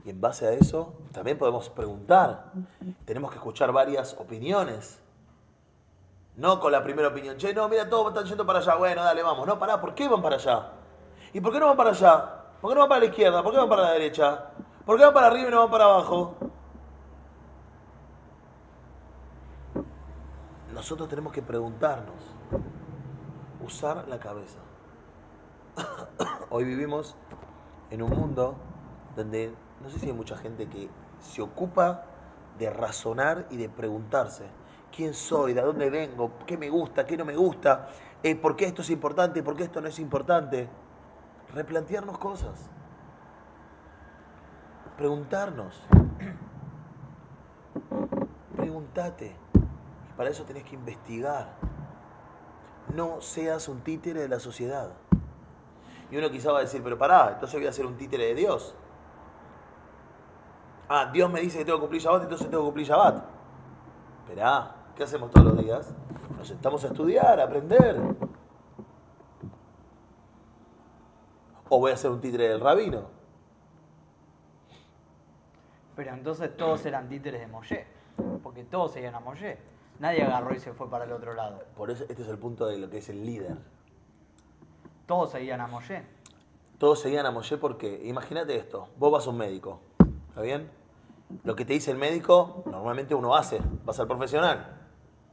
Y 0.06 0.12
en 0.12 0.22
base 0.22 0.48
a 0.48 0.52
eso 0.52 0.94
también 1.12 1.40
podemos 1.40 1.70
preguntar. 1.70 2.52
Tenemos 3.06 3.32
que 3.32 3.38
escuchar 3.38 3.72
varias 3.72 4.16
opiniones. 4.20 5.00
No 6.36 6.60
con 6.60 6.72
la 6.72 6.84
primera 6.84 7.08
opinión. 7.08 7.38
Che, 7.38 7.52
no, 7.54 7.68
mira, 7.68 7.90
todos 7.90 8.10
están 8.10 8.26
yendo 8.26 8.46
para 8.46 8.60
allá. 8.60 8.76
Bueno, 8.76 9.04
dale, 9.04 9.24
vamos. 9.24 9.48
No, 9.48 9.58
pará, 9.58 9.82
¿por 9.82 9.96
qué 9.96 10.08
van 10.08 10.22
para 10.22 10.36
allá? 10.36 10.70
¿Y 11.34 11.42
por 11.42 11.52
qué 11.52 11.60
no 11.60 11.68
van 11.68 11.78
para 11.78 11.90
allá? 11.90 12.30
¿Por 12.62 12.70
qué 12.70 12.76
no 12.76 12.82
van 12.82 12.90
para 12.90 13.00
la 13.02 13.06
izquierda? 13.08 13.42
¿Por 13.42 13.52
qué 13.54 13.58
van 13.58 13.70
para 13.70 13.82
la 13.82 13.92
derecha? 13.94 14.50
¿Por 14.86 14.98
qué 14.98 15.06
van 15.06 15.14
para 15.16 15.28
arriba 15.28 15.48
y 15.48 15.52
no 15.52 15.62
van 15.62 15.72
para 15.72 15.86
abajo? 15.86 16.36
Nosotros 20.84 21.08
tenemos 21.08 21.32
que 21.32 21.42
preguntarnos. 21.42 22.22
Usar 23.66 24.06
la 24.10 24.20
cabeza. 24.20 24.60
Hoy 26.50 26.66
vivimos 26.66 27.16
en 27.90 28.02
un 28.02 28.10
mundo 28.10 28.58
donde 29.16 29.54
no 29.82 29.90
sé 29.90 30.00
si 30.00 30.08
hay 30.08 30.12
mucha 30.12 30.36
gente 30.36 30.68
que 30.68 30.90
se 31.22 31.42
ocupa 31.42 32.04
de 32.60 32.70
razonar 32.70 33.48
y 33.50 33.56
de 33.56 33.70
preguntarse 33.70 34.44
quién 34.94 35.14
soy, 35.14 35.54
de 35.54 35.62
dónde 35.62 35.90
vengo, 35.90 36.34
qué 36.46 36.58
me 36.58 36.70
gusta, 36.70 37.06
qué 37.06 37.16
no 37.16 37.24
me 37.24 37.38
gusta, 37.38 37.88
eh, 38.22 38.36
por 38.36 38.58
qué 38.58 38.66
esto 38.66 38.82
es 38.82 38.90
importante, 38.90 39.42
por 39.42 39.56
qué 39.56 39.64
esto 39.64 39.80
no 39.80 39.88
es 39.88 40.00
importante. 40.00 40.68
Replantearnos 41.54 42.18
cosas. 42.18 42.70
Preguntarnos. 44.98 45.82
Pregúntate. 48.58 49.43
Para 50.18 50.30
eso 50.30 50.44
tenés 50.44 50.64
que 50.64 50.76
investigar. 50.76 51.54
No 52.94 53.22
seas 53.22 53.68
un 53.68 53.82
títere 53.82 54.22
de 54.22 54.28
la 54.28 54.40
sociedad. 54.40 54.92
Y 56.12 56.18
uno 56.18 56.30
quizá 56.30 56.52
va 56.52 56.60
a 56.60 56.62
decir, 56.62 56.84
pero 56.84 56.98
pará, 56.98 57.32
entonces 57.34 57.60
voy 57.60 57.68
a 57.68 57.74
ser 57.74 57.86
un 57.86 57.98
títere 57.98 58.26
de 58.28 58.36
Dios. 58.36 58.76
Ah, 60.88 61.10
Dios 61.12 61.32
me 61.32 61.42
dice 61.42 61.58
que 61.58 61.66
tengo 61.66 61.80
que 61.80 61.82
cumplir 61.82 62.02
Shabbat, 62.02 62.24
entonces 62.24 62.50
tengo 62.50 62.64
que 62.64 62.68
cumplir 62.68 62.88
Shabbat. 62.88 63.24
Esperá, 64.24 64.76
¿qué 64.96 65.04
hacemos 65.04 65.32
todos 65.32 65.48
los 65.48 65.58
días? 65.58 65.96
Nos 66.38 66.48
sentamos 66.48 66.84
a 66.84 66.88
estudiar, 66.88 67.40
a 67.40 67.46
aprender. 67.46 68.00
O 71.70 71.80
voy 71.80 71.92
a 71.92 71.98
ser 71.98 72.12
un 72.12 72.22
títere 72.22 72.50
del 72.50 72.60
rabino. 72.60 73.08
Pero 75.96 76.12
entonces 76.12 76.56
todos 76.56 76.86
eran 76.86 77.10
títeres 77.10 77.42
de 77.42 77.48
Moshe. 77.48 77.88
Porque 78.44 78.64
todos 78.64 78.92
seguían 78.92 79.16
a 79.16 79.20
Moshe. 79.20 79.58
Nadie 80.00 80.24
agarró 80.24 80.54
y 80.56 80.60
se 80.60 80.74
fue 80.74 80.90
para 80.90 81.06
el 81.06 81.12
otro 81.12 81.34
lado. 81.34 81.64
Por 81.78 81.92
eso 81.92 82.06
este 82.10 82.24
es 82.24 82.28
el 82.28 82.38
punto 82.38 82.66
de 82.68 82.78
lo 82.78 82.90
que 82.90 82.98
es 82.98 83.10
el 83.10 83.26
líder. 83.26 83.58
Todos 85.06 85.32
seguían 85.32 85.62
a 85.62 85.68
Moshe. 85.68 86.04
Todos 86.78 87.00
seguían 87.00 87.26
a 87.26 87.32
Moshe 87.32 87.58
porque, 87.58 88.02
imagínate 88.06 88.56
esto, 88.56 88.90
vos 88.98 89.12
vas 89.12 89.28
a 89.28 89.30
un 89.30 89.38
médico, 89.38 89.80
¿está 90.30 90.42
bien? 90.42 90.70
Lo 91.44 91.56
que 91.56 91.66
te 91.66 91.74
dice 91.74 91.92
el 91.92 91.98
médico, 91.98 92.64
normalmente 92.66 93.16
uno 93.16 93.36
hace, 93.36 93.60
vas 93.86 94.00
al 94.00 94.08
profesional, 94.08 94.76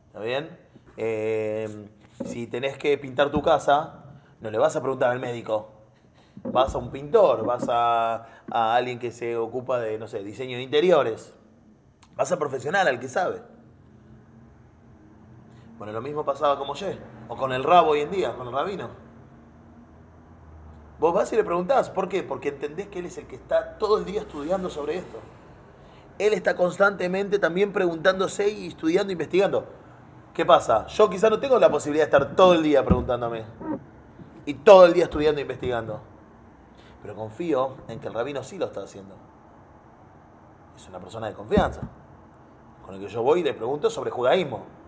¿está 0.06 0.20
bien? 0.20 0.56
Eh, 0.96 1.88
si 2.24 2.46
tenés 2.46 2.76
que 2.78 2.96
pintar 2.98 3.30
tu 3.30 3.42
casa, 3.42 4.04
no 4.40 4.50
le 4.50 4.58
vas 4.58 4.76
a 4.76 4.80
preguntar 4.80 5.10
al 5.10 5.18
médico, 5.18 5.70
vas 6.44 6.74
a 6.74 6.78
un 6.78 6.90
pintor, 6.90 7.44
vas 7.44 7.66
a, 7.68 8.26
a 8.50 8.74
alguien 8.74 8.98
que 8.98 9.10
se 9.10 9.36
ocupa 9.36 9.80
de, 9.80 9.98
no 9.98 10.08
sé, 10.08 10.22
diseño 10.22 10.56
de 10.56 10.62
interiores, 10.62 11.32
vas 12.16 12.30
al 12.30 12.38
profesional, 12.38 12.86
al 12.86 13.00
que 13.00 13.08
sabe. 13.08 13.40
Bueno, 15.80 15.94
lo 15.94 16.02
mismo 16.02 16.26
pasaba 16.26 16.58
con 16.58 16.66
Moshe, 16.66 16.98
o 17.26 17.36
con 17.38 17.54
el 17.54 17.64
rabo 17.64 17.92
hoy 17.92 18.00
en 18.00 18.10
día, 18.10 18.34
con 18.34 18.46
el 18.46 18.52
rabino. 18.52 18.90
Vos 20.98 21.14
vas 21.14 21.32
y 21.32 21.36
le 21.36 21.42
preguntás, 21.42 21.88
¿por 21.88 22.06
qué? 22.06 22.22
Porque 22.22 22.50
entendés 22.50 22.88
que 22.88 22.98
él 22.98 23.06
es 23.06 23.16
el 23.16 23.26
que 23.26 23.36
está 23.36 23.78
todo 23.78 23.96
el 23.96 24.04
día 24.04 24.20
estudiando 24.20 24.68
sobre 24.68 24.98
esto. 24.98 25.18
Él 26.18 26.34
está 26.34 26.54
constantemente 26.54 27.38
también 27.38 27.72
preguntándose 27.72 28.50
y 28.50 28.66
estudiando, 28.66 29.10
investigando. 29.10 29.64
¿Qué 30.34 30.44
pasa? 30.44 30.86
Yo 30.88 31.08
quizá 31.08 31.30
no 31.30 31.40
tengo 31.40 31.58
la 31.58 31.70
posibilidad 31.70 32.04
de 32.04 32.14
estar 32.14 32.36
todo 32.36 32.52
el 32.52 32.62
día 32.62 32.84
preguntándome. 32.84 33.46
Y 34.44 34.52
todo 34.52 34.84
el 34.84 34.92
día 34.92 35.04
estudiando 35.04 35.38
e 35.38 35.42
investigando. 35.42 36.02
Pero 37.00 37.14
confío 37.14 37.76
en 37.88 38.00
que 38.00 38.08
el 38.08 38.12
rabino 38.12 38.42
sí 38.42 38.58
lo 38.58 38.66
está 38.66 38.82
haciendo. 38.82 39.14
Es 40.76 40.86
una 40.90 40.98
persona 40.98 41.28
de 41.28 41.32
confianza. 41.32 41.80
Con 42.84 42.96
el 42.96 43.00
que 43.00 43.08
yo 43.08 43.22
voy 43.22 43.40
y 43.40 43.44
le 43.44 43.54
pregunto 43.54 43.88
sobre 43.88 44.10
judaísmo. 44.10 44.78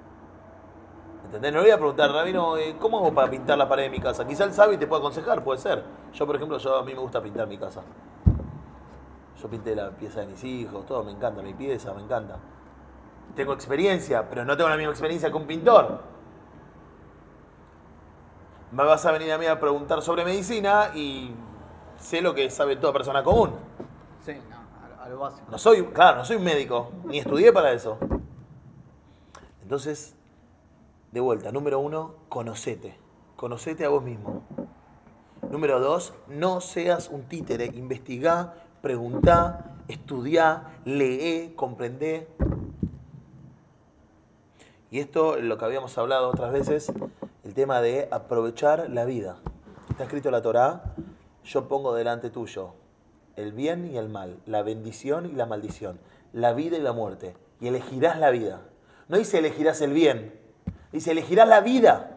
¿Entendés? 1.33 1.53
No 1.55 1.61
le 1.61 1.65
voy 1.65 1.71
a 1.71 1.79
preguntar, 1.79 2.13
Rabino, 2.13 2.59
eh, 2.59 2.77
¿cómo 2.79 2.99
hago 2.99 3.15
para 3.15 3.31
pintar 3.31 3.57
la 3.57 3.67
pared 3.67 3.85
de 3.85 3.89
mi 3.91 4.01
casa? 4.01 4.27
Quizá 4.27 4.45
él 4.45 4.53
sabe 4.53 4.75
y 4.75 4.77
te 4.77 4.87
puede 4.87 5.01
aconsejar, 5.01 5.43
puede 5.43 5.59
ser. 5.61 5.83
Yo, 6.13 6.27
por 6.27 6.37
ejemplo, 6.37 6.59
yo, 6.59 6.77
a 6.77 6.83
mí 6.83 6.93
me 6.93 7.01
gusta 7.01 7.23
pintar 7.23 7.49
mi 7.49 7.57
casa. 7.57 7.81
Yo 9.41 9.49
pinté 9.49 9.75
la 9.75 9.89
pieza 9.93 10.21
de 10.21 10.27
mis 10.27 10.45
hijos, 10.45 10.85
todo, 10.85 11.03
me 11.03 11.11
encanta, 11.11 11.41
mi 11.41 11.55
pieza, 11.55 11.95
me 11.95 12.03
encanta. 12.03 12.37
Tengo 13.35 13.55
experiencia, 13.55 14.29
pero 14.29 14.45
no 14.45 14.59
tengo 14.59 14.69
la 14.69 14.77
misma 14.77 14.91
experiencia 14.91 15.31
que 15.31 15.37
un 15.39 15.47
pintor. 15.47 16.01
Me 18.73 18.85
vas 18.85 19.07
a 19.07 19.13
venir 19.13 19.33
a 19.33 19.39
mí 19.39 19.47
a 19.47 19.59
preguntar 19.59 20.03
sobre 20.03 20.27
medicina 20.27 20.91
y 20.95 21.35
sé 21.97 22.21
lo 22.21 22.35
que 22.35 22.51
sabe 22.51 22.77
toda 22.77 22.93
persona 22.93 23.25
común. 23.25 23.53
Sí, 24.21 24.35
no, 24.51 24.57
a, 25.01 25.07
a 25.07 25.09
lo 25.09 25.19
básico. 25.19 25.51
No 25.51 25.57
soy, 25.57 25.83
claro, 25.87 26.19
no 26.19 26.25
soy 26.27 26.37
un 26.37 26.45
médico, 26.45 26.91
ni 27.05 27.21
estudié 27.21 27.55
para 27.55 27.73
eso. 27.73 27.97
Entonces, 29.63 30.15
de 31.13 31.21
vuelta, 31.21 31.53
número 31.53 31.79
uno, 31.79 32.15
conocete. 32.29 32.97
Conocete 33.37 33.85
a 33.85 33.91
vos 33.91 34.03
mismo. 34.03 34.43
Número 35.51 35.79
dos, 35.79 36.15
no 36.29 36.61
seas 36.61 37.09
un 37.11 37.23
títere. 37.25 37.67
Investigá, 37.67 38.55
preguntá, 38.81 39.77
estudiá, 39.89 40.81
lee, 40.85 41.53
comprendé. 41.55 42.29
Y 44.91 45.01
esto, 45.01 45.37
lo 45.39 45.59
que 45.59 45.65
habíamos 45.65 45.97
hablado 45.99 46.31
otras 46.31 46.53
veces, 46.53 46.93
el 47.45 47.55
tema 47.55 47.81
de 47.81 48.09
aprovechar 48.11 48.91
la 48.91 49.05
vida. 49.05 49.37
Está 49.91 50.05
escrito 50.05 50.29
en 50.29 50.33
la 50.33 50.43
Torá, 50.43 50.95
yo 51.45 51.69
pongo 51.69 51.95
delante 51.95 52.31
tuyo 52.31 52.75
el 53.37 53.53
bien 53.53 53.91
y 53.91 53.97
el 53.97 54.09
mal, 54.09 54.39
la 54.47 54.63
bendición 54.63 55.27
y 55.27 55.33
la 55.33 55.47
maldición, 55.47 55.99
la 56.33 56.53
vida 56.53 56.77
y 56.77 56.81
la 56.81 56.93
muerte. 56.93 57.35
Y 57.61 57.69
elegirás 57.69 58.19
la 58.19 58.31
vida. 58.31 58.63
No 59.09 59.19
dice 59.19 59.39
elegirás 59.39 59.81
el 59.81 59.93
bien, 59.93 60.39
dice 60.93 61.11
elegirás 61.11 61.49
la 61.49 61.61
vida. 61.61 62.17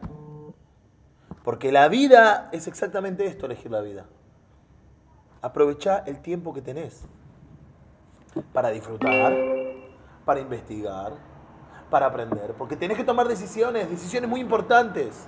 Porque 1.44 1.72
la 1.72 1.88
vida 1.88 2.50
es 2.52 2.68
exactamente 2.68 3.26
esto, 3.26 3.46
elegir 3.46 3.72
la 3.72 3.82
vida. 3.82 4.06
Aprovechá 5.42 6.00
el 6.08 6.22
tiempo 6.22 6.54
que 6.54 6.62
tenés 6.62 7.04
para 8.52 8.70
disfrutar, 8.70 9.34
para 10.26 10.40
investigar, 10.40 11.14
para 11.90 12.08
aprender. 12.08 12.54
Porque 12.58 12.76
tenés 12.76 12.98
que 12.98 13.04
tomar 13.04 13.28
decisiones, 13.28 13.90
decisiones 13.90 14.30
muy 14.30 14.40
importantes. 14.40 15.28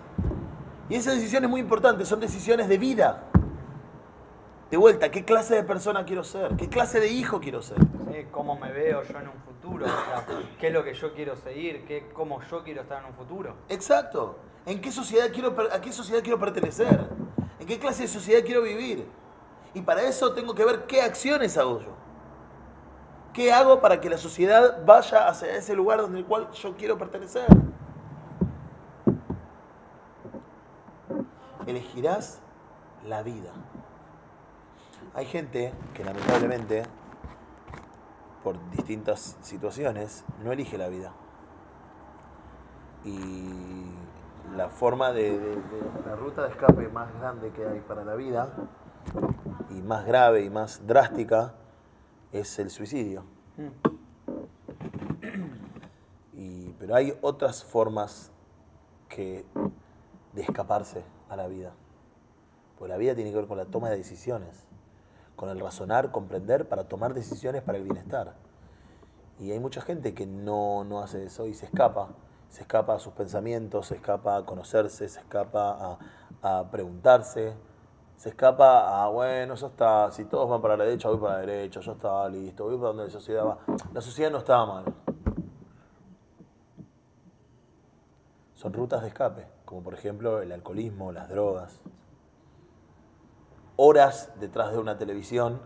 Y 0.89 0.95
esas 0.95 1.15
decisiones 1.15 1.49
muy 1.49 1.61
importantes 1.61 2.07
son 2.07 2.19
decisiones 2.19 2.67
de 2.67 2.77
vida. 2.77 3.23
De 4.69 4.75
vuelta, 4.75 5.09
¿qué 5.11 5.23
clase 5.23 5.55
de 5.55 5.63
persona 5.63 6.03
quiero 6.03 6.25
ser? 6.25 6.57
¿Qué 6.57 6.67
clase 6.67 6.99
de 6.99 7.07
hijo 7.07 7.39
quiero 7.39 7.61
ser? 7.61 7.77
Sí, 7.79 8.27
¿Cómo 8.31 8.57
me 8.59 8.69
veo 8.71 9.01
yo 9.01 9.19
en 9.19 9.27
un 9.29 9.39
futuro? 9.45 9.85
O 9.85 9.87
sea, 9.87 10.25
¿Qué 10.59 10.67
es 10.67 10.73
lo 10.73 10.83
que 10.83 10.93
yo 10.93 11.13
quiero 11.13 11.37
seguir? 11.37 11.85
¿Qué, 11.85 12.09
¿Cómo 12.13 12.41
yo 12.43 12.63
quiero 12.63 12.81
estar 12.81 13.01
en 13.01 13.09
un 13.09 13.13
futuro? 13.13 13.55
Exacto. 13.69 14.35
¿En 14.65 14.81
qué 14.81 14.91
sociedad 14.91 15.27
quiero, 15.33 15.55
a 15.71 15.79
qué 15.79 15.93
sociedad 15.93 16.21
quiero 16.21 16.37
pertenecer? 16.37 17.07
¿En 17.59 17.65
qué 17.65 17.79
clase 17.79 18.01
de 18.03 18.07
sociedad 18.09 18.43
quiero 18.43 18.61
vivir? 18.61 19.07
Y 19.73 19.81
para 19.81 20.01
eso 20.01 20.33
tengo 20.33 20.53
que 20.53 20.65
ver 20.65 20.85
qué 20.85 21.01
acciones 21.01 21.57
hago 21.57 21.79
yo. 21.79 21.95
¿Qué 23.31 23.53
hago 23.53 23.79
para 23.79 24.01
que 24.01 24.09
la 24.09 24.17
sociedad 24.17 24.83
vaya 24.85 25.29
hacia 25.29 25.55
ese 25.55 25.75
lugar 25.75 26.01
donde 26.01 26.19
el 26.19 26.25
cual 26.25 26.51
yo 26.51 26.75
quiero 26.75 26.97
pertenecer? 26.97 27.47
Elegirás 31.65 32.39
la 33.05 33.21
vida. 33.23 33.51
Hay 35.17 35.25
gente 35.25 35.73
que 35.95 36.03
lamentablemente, 36.03 36.85
por 38.43 38.55
distintas 38.69 39.35
situaciones, 39.41 40.23
no 40.43 40.51
elige 40.51 40.77
la 40.77 40.89
vida. 40.89 41.11
Y 43.03 43.95
la 44.55 44.69
forma 44.69 45.13
de, 45.13 45.39
de- 45.39 45.55
de- 45.55 45.81
la 46.05 46.15
ruta 46.17 46.43
de 46.43 46.49
escape 46.51 46.87
más 46.89 47.11
grande 47.19 47.49
que 47.49 47.65
hay 47.65 47.79
para 47.79 48.05
la 48.05 48.13
vida, 48.13 48.53
y 49.71 49.81
más 49.81 50.05
grave 50.05 50.43
y 50.43 50.51
más 50.51 50.85
drástica, 50.85 51.55
es 52.31 52.59
el 52.59 52.69
suicidio. 52.69 53.23
Y- 56.33 56.73
pero 56.73 56.93
hay 56.93 57.17
otras 57.21 57.63
formas 57.63 58.29
que 59.09 59.47
de 60.33 60.43
escaparse 60.43 61.03
a 61.27 61.35
la 61.35 61.47
vida. 61.47 61.73
Porque 62.77 62.89
la 62.89 62.97
vida 62.97 63.15
tiene 63.15 63.31
que 63.31 63.37
ver 63.37 63.47
con 63.47 63.57
la 63.57 63.65
toma 63.65 63.89
de 63.89 63.97
decisiones, 63.97 64.66
con 65.37 65.49
el 65.49 65.59
razonar, 65.61 66.11
comprender 66.11 66.67
para 66.67 66.89
tomar 66.89 67.13
decisiones 67.13 67.61
para 67.61 67.77
el 67.77 67.85
bienestar. 67.85 68.33
Y 69.39 69.51
hay 69.51 69.59
mucha 69.59 69.81
gente 69.81 70.13
que 70.13 70.25
no, 70.25 70.83
no 70.83 70.99
hace 70.99 71.23
eso 71.23 71.45
y 71.45 71.53
se 71.53 71.67
escapa. 71.67 72.09
Se 72.49 72.61
escapa 72.63 72.95
a 72.95 72.99
sus 72.99 73.13
pensamientos, 73.13 73.87
se 73.87 73.95
escapa 73.95 74.35
a 74.35 74.45
conocerse, 74.45 75.07
se 75.07 75.19
escapa 75.19 75.97
a, 76.41 76.59
a 76.59 76.71
preguntarse, 76.71 77.53
se 78.17 78.29
escapa 78.29 79.03
a, 79.03 79.09
bueno, 79.09 79.53
ya 79.53 79.67
está, 79.67 80.11
si 80.11 80.25
todos 80.25 80.49
van 80.49 80.59
para 80.59 80.75
la 80.75 80.85
derecha, 80.85 81.07
voy 81.09 81.19
para 81.19 81.33
la 81.35 81.39
derecha, 81.41 81.81
ya 81.81 81.91
está, 81.91 82.27
listo, 82.29 82.65
voy 82.65 82.77
para 82.77 82.87
donde 82.87 83.03
la 83.03 83.09
sociedad 83.11 83.45
va. 83.45 83.59
La 83.93 84.01
sociedad 84.01 84.31
no 84.31 84.39
estaba 84.39 84.65
mal. 84.65 84.85
Son 88.55 88.73
rutas 88.73 89.03
de 89.03 89.09
escape, 89.09 89.45
como 89.65 89.83
por 89.83 89.93
ejemplo 89.93 90.41
el 90.41 90.51
alcoholismo, 90.51 91.11
las 91.11 91.29
drogas. 91.29 91.79
Horas 93.77 94.31
detrás 94.39 94.71
de 94.71 94.79
una 94.79 94.97
televisión. 94.97 95.61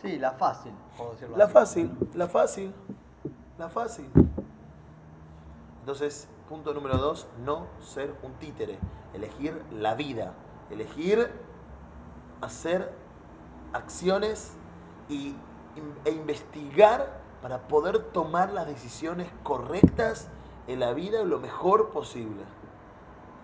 Sí, 0.00 0.18
la 0.18 0.32
fácil, 0.32 0.72
puedo 0.96 1.12
decirlo 1.12 1.36
La 1.36 1.44
así. 1.44 1.52
fácil, 1.54 1.98
la 2.14 2.28
fácil, 2.28 2.74
la 3.58 3.68
fácil. 3.70 4.10
Entonces, 5.80 6.28
punto 6.48 6.74
número 6.74 6.98
dos, 6.98 7.26
no 7.44 7.66
ser 7.80 8.14
un 8.22 8.34
títere. 8.34 8.78
Elegir 9.14 9.62
la 9.72 9.94
vida. 9.94 10.34
Elegir 10.70 11.30
hacer 12.42 12.92
acciones 13.72 14.52
y, 15.08 15.34
e 16.04 16.10
investigar 16.10 17.20
para 17.40 17.68
poder 17.68 17.98
tomar 18.12 18.52
las 18.52 18.66
decisiones 18.66 19.28
correctas 19.42 20.28
en 20.66 20.80
la 20.80 20.92
vida 20.92 21.22
lo 21.22 21.38
mejor 21.38 21.90
posible. 21.90 22.42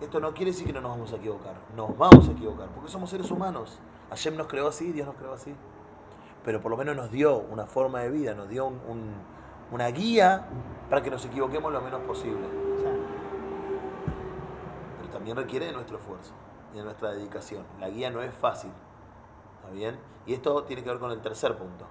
Esto 0.01 0.19
no 0.19 0.33
quiere 0.33 0.51
decir 0.51 0.67
que 0.67 0.73
no 0.73 0.81
nos 0.81 0.91
vamos 0.91 1.13
a 1.13 1.15
equivocar. 1.15 1.55
Nos 1.75 1.97
vamos 1.97 2.27
a 2.27 2.31
equivocar, 2.31 2.67
porque 2.69 2.91
somos 2.91 3.09
seres 3.09 3.31
humanos. 3.31 3.79
Hashem 4.13 4.35
nos 4.37 4.47
creó 4.47 4.67
así, 4.67 4.91
Dios 4.91 5.07
nos 5.07 5.15
creó 5.15 5.33
así. 5.33 5.55
Pero 6.45 6.61
por 6.61 6.69
lo 6.71 6.77
menos 6.77 6.95
nos 6.95 7.09
dio 7.09 7.37
una 7.37 7.65
forma 7.65 8.01
de 8.01 8.09
vida, 8.09 8.33
nos 8.35 8.47
dio 8.49 8.65
un- 8.67 8.79
un- 8.87 9.13
una 9.71 9.87
guía 9.87 10.45
para 10.89 11.01
que 11.01 11.09
nos 11.09 11.25
equivoquemos 11.25 11.71
lo 11.71 11.81
menos 11.81 12.01
posible. 12.01 12.45
Pero 14.97 15.09
también 15.11 15.35
requiere 15.37 15.67
de 15.67 15.71
nuestro 15.71 15.97
esfuerzo 15.97 16.31
y 16.73 16.77
de 16.77 16.83
nuestra 16.83 17.11
dedicación. 17.11 17.63
La 17.79 17.89
guía 17.89 18.09
no 18.09 18.21
es 18.21 18.33
fácil. 18.35 18.71
¿Está 19.61 19.73
bien? 19.73 19.97
Y 20.25 20.33
esto 20.33 20.63
tiene 20.63 20.83
que 20.83 20.89
ver 20.89 20.99
con 20.99 21.11
el 21.11 21.21
tercer 21.21 21.57
punto. 21.57 21.85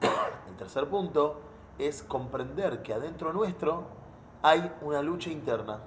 El 0.48 0.56
tercer 0.56 0.88
punto 0.88 1.40
es 1.78 2.02
comprender 2.02 2.82
que 2.82 2.92
adentro 2.94 3.32
nuestro 3.32 3.84
hay 4.42 4.72
una 4.82 5.02
lucha 5.02 5.30
interna. 5.30 5.78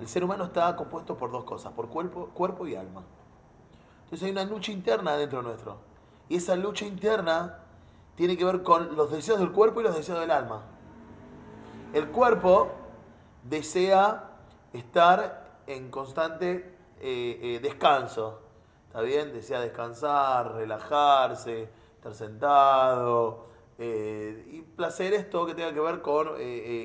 El 0.00 0.08
ser 0.08 0.24
humano 0.24 0.44
está 0.44 0.76
compuesto 0.76 1.16
por 1.16 1.30
dos 1.30 1.44
cosas, 1.44 1.72
por 1.72 1.88
cuerpo, 1.88 2.28
cuerpo 2.34 2.66
y 2.66 2.74
alma. 2.76 3.02
Entonces 4.06 4.26
hay 4.26 4.30
una 4.30 4.44
lucha 4.44 4.70
interna 4.70 5.16
dentro 5.16 5.42
nuestro. 5.42 5.78
Y 6.28 6.36
esa 6.36 6.54
lucha 6.54 6.86
interna 6.86 7.58
tiene 8.14 8.36
que 8.36 8.44
ver 8.44 8.62
con 8.62 8.94
los 8.94 9.10
deseos 9.10 9.40
del 9.40 9.50
cuerpo 9.50 9.80
y 9.80 9.82
los 9.82 9.96
deseos 9.96 10.20
del 10.20 10.30
alma. 10.30 10.62
El 11.92 12.06
cuerpo 12.10 12.70
desea 13.42 14.30
estar 14.72 15.58
en 15.66 15.90
constante 15.90 16.76
eh, 17.00 17.40
eh, 17.42 17.60
descanso. 17.60 18.42
¿Está 18.86 19.00
bien? 19.00 19.32
Desea 19.32 19.58
descansar, 19.60 20.54
relajarse, 20.54 21.68
estar 21.96 22.14
sentado. 22.14 23.46
eh, 23.78 24.46
y 24.52 24.62
placer 24.62 25.14
es 25.14 25.28
todo 25.28 25.46
que 25.46 25.54
tenga 25.54 25.74
que 25.74 25.80
ver 25.80 26.00
con 26.00 26.28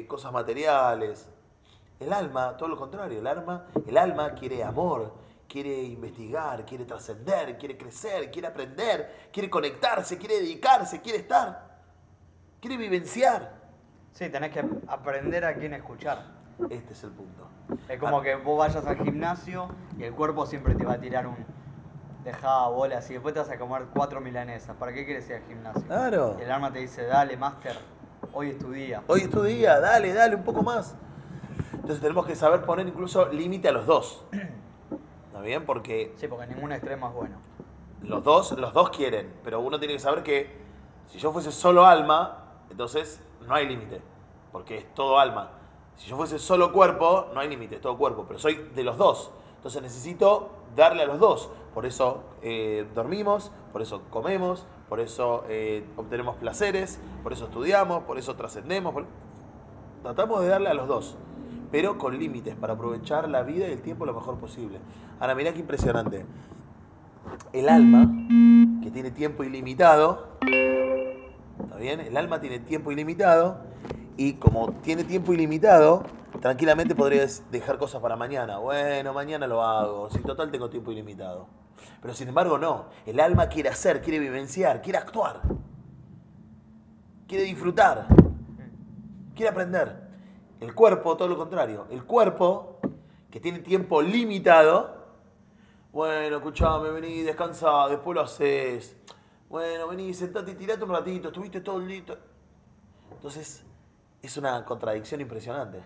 cosas 0.07 0.33
materiales. 0.33 1.29
El 1.99 2.13
alma, 2.13 2.57
todo 2.57 2.67
lo 2.67 2.77
contrario, 2.77 3.19
el 3.19 3.27
alma, 3.27 3.67
el 3.85 3.95
alma 3.95 4.31
quiere 4.33 4.63
amor, 4.63 5.13
quiere 5.51 5.83
investigar, 5.83 6.65
quiere 6.65 6.85
trascender, 6.85 7.57
quiere 7.57 7.77
crecer, 7.77 8.31
quiere 8.31 8.47
aprender, 8.47 9.27
quiere 9.33 9.49
conectarse, 9.49 10.17
quiere 10.17 10.35
dedicarse, 10.35 11.01
quiere 11.01 11.17
estar, 11.19 11.77
quiere 12.61 12.77
vivenciar. 12.77 13.51
Sí, 14.13 14.29
tenés 14.29 14.51
que 14.51 14.63
aprender 14.87 15.43
a 15.43 15.53
quién 15.55 15.73
escuchar. 15.73 16.23
Este 16.69 16.93
es 16.93 17.03
el 17.03 17.11
punto. 17.11 17.47
Es 17.89 17.99
como 17.99 18.19
Ah, 18.19 18.23
que 18.23 18.35
vos 18.35 18.57
vayas 18.59 18.85
al 18.85 18.97
gimnasio 19.03 19.67
y 19.97 20.03
el 20.03 20.13
cuerpo 20.13 20.45
siempre 20.45 20.73
te 20.75 20.85
va 20.85 20.93
a 20.93 20.99
tirar 21.01 21.27
un 21.27 21.35
dejá 22.23 22.67
bolas 22.67 23.09
y 23.09 23.13
después 23.13 23.33
te 23.33 23.39
vas 23.41 23.49
a 23.49 23.57
comer 23.57 23.87
cuatro 23.93 24.21
milanesas. 24.21 24.75
¿Para 24.77 24.93
qué 24.93 25.03
quieres 25.05 25.27
ir 25.29 25.35
al 25.35 25.43
gimnasio? 25.47 25.81
Claro. 25.87 26.37
El 26.39 26.49
alma 26.49 26.71
te 26.71 26.79
dice, 26.79 27.03
dale, 27.05 27.35
máster, 27.35 27.75
hoy 28.31 28.51
es 28.51 28.57
tu 28.59 28.71
día. 28.71 29.01
Hoy 29.07 29.21
es 29.21 29.29
tu 29.29 29.43
día, 29.43 29.79
dale, 29.81 30.13
dale 30.13 30.35
un 30.35 30.43
poco 30.43 30.61
más. 30.63 30.95
Entonces 31.73 31.99
tenemos 31.99 32.25
que 32.25 32.35
saber 32.35 32.61
poner 32.63 32.87
incluso 32.87 33.27
límite 33.27 33.67
a 33.67 33.71
los 33.73 33.85
dos. 33.85 34.23
¿Está 35.41 35.47
bien? 35.47 35.65
Porque 35.65 36.13
Sí, 36.17 36.27
porque 36.27 36.45
ningún 36.45 36.71
extremo 36.71 37.07
es 37.07 37.13
bueno. 37.15 37.37
los 38.03 38.23
dos, 38.23 38.51
los 38.59 38.73
dos 38.73 38.91
quieren, 38.91 39.33
pero 39.43 39.59
uno 39.59 39.79
tiene 39.79 39.95
que 39.95 39.99
saber 39.99 40.21
que 40.21 40.55
si 41.07 41.17
yo 41.17 41.31
fuese 41.33 41.51
solo 41.51 41.83
alma, 41.83 42.37
entonces 42.69 43.19
no 43.47 43.55
hay 43.55 43.67
límite, 43.67 44.01
porque 44.51 44.77
es 44.77 44.93
todo 44.93 45.17
alma. 45.17 45.49
Si 45.97 46.07
yo 46.07 46.15
fuese 46.15 46.37
solo 46.37 46.71
cuerpo, 46.71 47.29
no 47.33 47.39
hay 47.39 47.49
límite, 47.49 47.75
es 47.77 47.81
todo 47.81 47.97
cuerpo, 47.97 48.25
pero 48.27 48.37
soy 48.37 48.53
de 48.75 48.83
los 48.83 48.97
dos. 48.97 49.31
Entonces 49.55 49.81
necesito 49.81 50.51
darle 50.75 51.01
a 51.01 51.05
los 51.07 51.17
dos. 51.19 51.49
Por 51.73 51.87
eso 51.87 52.21
eh, 52.43 52.85
dormimos, 52.93 53.51
por 53.73 53.81
eso 53.81 54.03
comemos, 54.11 54.67
por 54.89 54.99
eso 54.99 55.43
eh, 55.49 55.83
obtenemos 55.97 56.35
placeres, 56.35 56.99
por 57.23 57.33
eso 57.33 57.45
estudiamos, 57.45 58.03
por 58.03 58.19
eso 58.19 58.35
trascendemos. 58.35 58.93
por- 58.93 59.05
Tratamos 60.03 60.41
de 60.41 60.49
darle 60.49 60.69
a 60.69 60.73
los 60.75 60.87
dos, 60.87 61.15
pero 61.71 61.97
con 61.97 62.17
límites, 62.17 62.55
para 62.55 62.73
aprovechar 62.73 63.29
la 63.29 63.43
vida 63.43 63.67
y 63.67 63.71
el 63.71 63.81
tiempo 63.81 64.05
lo 64.05 64.13
mejor 64.13 64.37
posible. 64.37 64.79
Ahora, 65.19 65.35
mirá 65.35 65.53
qué 65.53 65.59
impresionante 65.59 66.25
el 67.53 67.69
alma, 67.69 68.09
que 68.81 68.91
tiene 68.91 69.11
tiempo 69.11 69.43
ilimitado, 69.43 70.37
¿está 71.63 71.77
bien? 71.77 71.99
El 71.99 72.17
alma 72.17 72.39
tiene 72.39 72.59
tiempo 72.59 72.91
ilimitado 72.91 73.59
y 74.17 74.33
como 74.33 74.71
tiene 74.83 75.03
tiempo 75.03 75.33
ilimitado, 75.33 76.03
tranquilamente 76.41 76.95
podrías 76.95 77.43
dejar 77.51 77.77
cosas 77.77 78.01
para 78.01 78.15
mañana. 78.15 78.57
Bueno, 78.57 79.13
mañana 79.13 79.47
lo 79.47 79.63
hago, 79.63 80.09
si 80.09 80.19
total 80.19 80.51
tengo 80.51 80.69
tiempo 80.69 80.91
ilimitado. 80.91 81.47
Pero 82.01 82.13
sin 82.13 82.27
embargo 82.27 82.57
no, 82.57 82.85
el 83.05 83.19
alma 83.19 83.47
quiere 83.47 83.69
hacer, 83.69 84.01
quiere 84.01 84.19
vivenciar, 84.19 84.81
quiere 84.81 84.97
actuar, 84.97 85.41
quiere 87.27 87.43
disfrutar, 87.43 88.07
quiere 89.35 89.49
aprender. 89.49 90.10
El 90.61 90.75
cuerpo, 90.75 91.17
todo 91.17 91.27
lo 91.27 91.37
contrario, 91.37 91.87
el 91.89 92.05
cuerpo, 92.05 92.79
que 93.31 93.39
tiene 93.39 93.59
tiempo 93.59 93.99
limitado, 93.99 94.95
bueno, 95.91 96.37
escuchame, 96.37 96.91
vení, 96.91 97.23
descansa, 97.23 97.87
después 97.89 98.13
lo 98.15 98.21
haces. 98.21 98.95
Bueno, 99.49 99.87
vení, 99.87 100.13
sentate 100.13 100.51
y 100.51 100.55
tirate 100.55 100.83
un 100.83 100.91
ratito, 100.91 101.29
estuviste 101.29 101.61
todo 101.61 101.79
día. 101.79 102.03
Entonces, 103.11 103.65
es 104.21 104.37
una 104.37 104.63
contradicción 104.63 105.19
impresionante. 105.19 105.83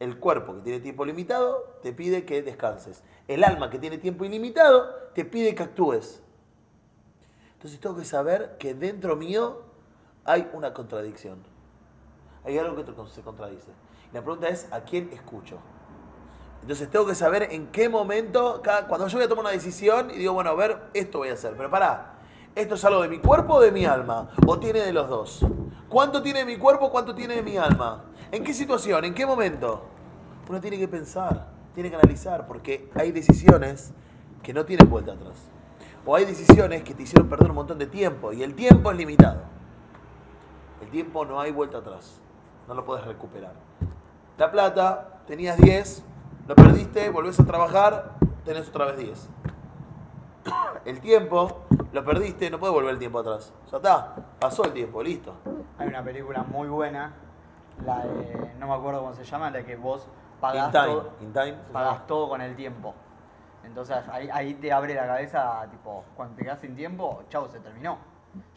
El 0.00 0.18
cuerpo 0.18 0.54
que 0.54 0.60
tiene 0.62 0.80
tiempo 0.80 1.04
limitado 1.04 1.78
te 1.82 1.92
pide 1.92 2.24
que 2.24 2.40
descanses. 2.40 3.04
El 3.26 3.44
alma 3.44 3.68
que 3.68 3.78
tiene 3.78 3.98
tiempo 3.98 4.24
ilimitado 4.24 5.10
te 5.14 5.26
pide 5.26 5.54
que 5.54 5.64
actúes. 5.64 6.22
Entonces 7.52 7.78
tengo 7.80 7.96
que 7.96 8.06
saber 8.06 8.56
que 8.58 8.72
dentro 8.72 9.14
mío 9.14 9.60
hay 10.24 10.48
una 10.54 10.72
contradicción. 10.72 11.57
Hay 12.48 12.56
algo 12.56 12.76
que 12.76 12.82
se 13.14 13.20
contradice. 13.20 13.66
La 14.14 14.22
pregunta 14.22 14.48
es, 14.48 14.66
¿a 14.72 14.80
quién 14.80 15.10
escucho? 15.12 15.58
Entonces 16.62 16.90
tengo 16.90 17.04
que 17.04 17.14
saber 17.14 17.48
en 17.50 17.66
qué 17.66 17.90
momento, 17.90 18.62
cada- 18.62 18.86
cuando 18.86 19.06
yo 19.06 19.18
voy 19.18 19.26
a 19.26 19.28
tomar 19.28 19.44
una 19.44 19.52
decisión 19.52 20.10
y 20.10 20.14
digo, 20.14 20.32
bueno, 20.32 20.48
a 20.48 20.54
ver, 20.54 20.78
esto 20.94 21.18
voy 21.18 21.28
a 21.28 21.34
hacer. 21.34 21.52
Pero 21.58 21.70
pará, 21.70 22.14
¿esto 22.56 22.76
es 22.76 22.84
algo 22.86 23.02
de 23.02 23.08
mi 23.10 23.18
cuerpo 23.18 23.56
o 23.56 23.60
de 23.60 23.70
mi 23.70 23.84
alma? 23.84 24.30
¿O 24.46 24.58
tiene 24.58 24.80
de 24.80 24.94
los 24.94 25.10
dos? 25.10 25.44
¿Cuánto 25.90 26.22
tiene 26.22 26.38
de 26.38 26.46
mi 26.46 26.56
cuerpo, 26.56 26.90
cuánto 26.90 27.14
tiene 27.14 27.34
de 27.34 27.42
mi 27.42 27.58
alma? 27.58 28.06
¿En 28.32 28.42
qué 28.42 28.54
situación? 28.54 29.04
¿En 29.04 29.12
qué 29.12 29.26
momento? 29.26 29.82
Uno 30.48 30.58
tiene 30.58 30.78
que 30.78 30.88
pensar, 30.88 31.48
tiene 31.74 31.90
que 31.90 31.96
analizar, 31.96 32.46
porque 32.46 32.88
hay 32.94 33.12
decisiones 33.12 33.92
que 34.42 34.54
no 34.54 34.64
tienen 34.64 34.88
vuelta 34.88 35.12
atrás. 35.12 35.36
O 36.06 36.16
hay 36.16 36.24
decisiones 36.24 36.82
que 36.82 36.94
te 36.94 37.02
hicieron 37.02 37.28
perder 37.28 37.50
un 37.50 37.56
montón 37.56 37.76
de 37.76 37.86
tiempo 37.86 38.32
y 38.32 38.42
el 38.42 38.54
tiempo 38.54 38.90
es 38.90 38.96
limitado. 38.96 39.42
El 40.80 40.88
tiempo 40.88 41.26
no 41.26 41.40
hay 41.40 41.50
vuelta 41.52 41.78
atrás, 41.78 42.18
no 42.68 42.74
lo 42.74 42.84
puedes 42.84 43.04
recuperar. 43.04 43.54
La 44.36 44.52
plata, 44.52 45.22
tenías 45.26 45.56
10, 45.56 46.04
lo 46.46 46.54
perdiste, 46.54 47.08
volvés 47.10 47.40
a 47.40 47.46
trabajar, 47.46 48.12
tenés 48.44 48.68
otra 48.68 48.84
vez 48.84 48.98
10. 48.98 49.30
El 50.84 51.00
tiempo 51.00 51.64
Lo 51.92 52.04
perdiste, 52.04 52.50
no 52.50 52.58
puedes 52.58 52.74
volver 52.74 52.92
el 52.92 52.98
tiempo 52.98 53.18
atrás. 53.18 53.52
Ya 53.70 53.78
está, 53.78 54.14
pasó 54.38 54.64
el 54.64 54.72
tiempo, 54.72 55.02
listo. 55.02 55.34
Hay 55.78 55.88
una 55.88 56.04
película 56.04 56.42
muy 56.42 56.68
buena, 56.68 57.14
la 57.84 58.00
de, 58.00 58.54
no 58.58 58.66
me 58.66 58.74
acuerdo 58.74 59.00
cómo 59.00 59.14
se 59.14 59.24
llama, 59.24 59.50
la 59.50 59.64
que 59.64 59.76
vos 59.76 60.06
pagás, 60.40 60.66
In 60.66 60.72
time, 60.72 60.86
todo, 60.86 61.10
in 61.20 61.32
time, 61.32 61.56
se 61.66 61.72
pagás 61.72 62.06
todo 62.06 62.28
con 62.28 62.42
el 62.42 62.54
tiempo. 62.54 62.94
Entonces 63.64 63.96
ahí, 64.12 64.28
ahí 64.30 64.54
te 64.54 64.70
abre 64.70 64.94
la 64.94 65.06
cabeza, 65.06 65.66
tipo, 65.70 66.04
cuando 66.14 66.36
te 66.36 66.44
quedas 66.44 66.60
sin 66.60 66.76
tiempo, 66.76 67.22
chau, 67.30 67.48
se 67.48 67.60
terminó. 67.60 67.98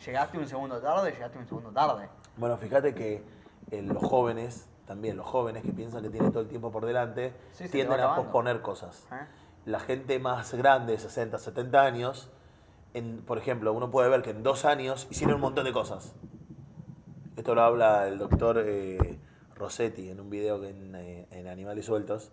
Llegaste 0.06 0.38
un 0.38 0.48
segundo 0.48 0.80
tarde, 0.82 1.12
llegaste 1.12 1.38
un 1.38 1.48
segundo 1.48 1.72
tarde. 1.72 2.10
Bueno, 2.36 2.58
fíjate 2.58 2.94
que 2.94 3.41
eh, 3.72 3.82
los 3.82 3.98
jóvenes, 3.98 4.68
también 4.86 5.18
los 5.18 5.26
jóvenes 5.26 5.64
que 5.64 5.72
piensan 5.72 6.04
que 6.04 6.10
tienen 6.10 6.32
todo 6.32 6.44
el 6.44 6.50
tiempo 6.50 6.72
por 6.72 6.86
delante, 6.86 7.34
Sí, 7.54 7.70
tienden 7.70 8.00
a 8.02 8.16
posponer 8.16 8.62
cosas. 8.62 9.08
¿eh? 9.12 9.26
La 9.66 9.80
gente 9.80 10.20
más 10.20 10.54
grande, 10.54 10.98
60, 10.98 11.38
70 11.38 11.82
años, 11.82 12.30
en, 12.94 13.22
por 13.22 13.38
ejemplo, 13.38 13.74
uno 13.74 13.90
puede 13.90 14.10
ver 14.10 14.22
que 14.22 14.32
en 14.32 14.44
dos 14.44 14.66
años 14.66 15.08
hicieron 15.10 15.36
un 15.36 15.42
montón 15.42 15.66
de 15.66 15.72
cosas. 15.72 16.14
Esto 17.38 17.56
lo 17.56 17.62
habla 17.62 18.08
el 18.08 18.18
doctor 18.18 18.62
eh, 18.66 19.18
Rossetti 19.56 20.10
en 20.10 20.20
un 20.20 20.30
video 20.30 20.60
que 20.60 20.70
en, 20.70 20.96
eh, 20.96 21.28
en 21.32 21.48
Animales 21.48 21.86
Sueltos. 21.86 22.32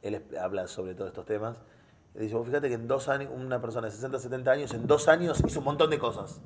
Él 0.00 0.24
habla 0.40 0.68
sobre 0.68 0.94
todos 0.94 1.08
estos 1.08 1.26
temas. 1.26 1.58
Y 2.14 2.20
dice, 2.20 2.34
vos 2.36 2.46
fíjate 2.46 2.68
que 2.68 2.74
en 2.74 2.88
dos 2.88 3.08
años, 3.08 3.30
una 3.34 3.60
persona 3.60 3.88
de 3.88 3.92
60, 3.92 4.18
70 4.18 4.50
años, 4.50 4.74
en 4.74 4.86
dos 4.86 5.08
años 5.08 5.42
hizo 5.46 5.58
un 5.58 5.66
montón 5.66 5.90
de 5.90 5.98
cosas. 5.98 6.40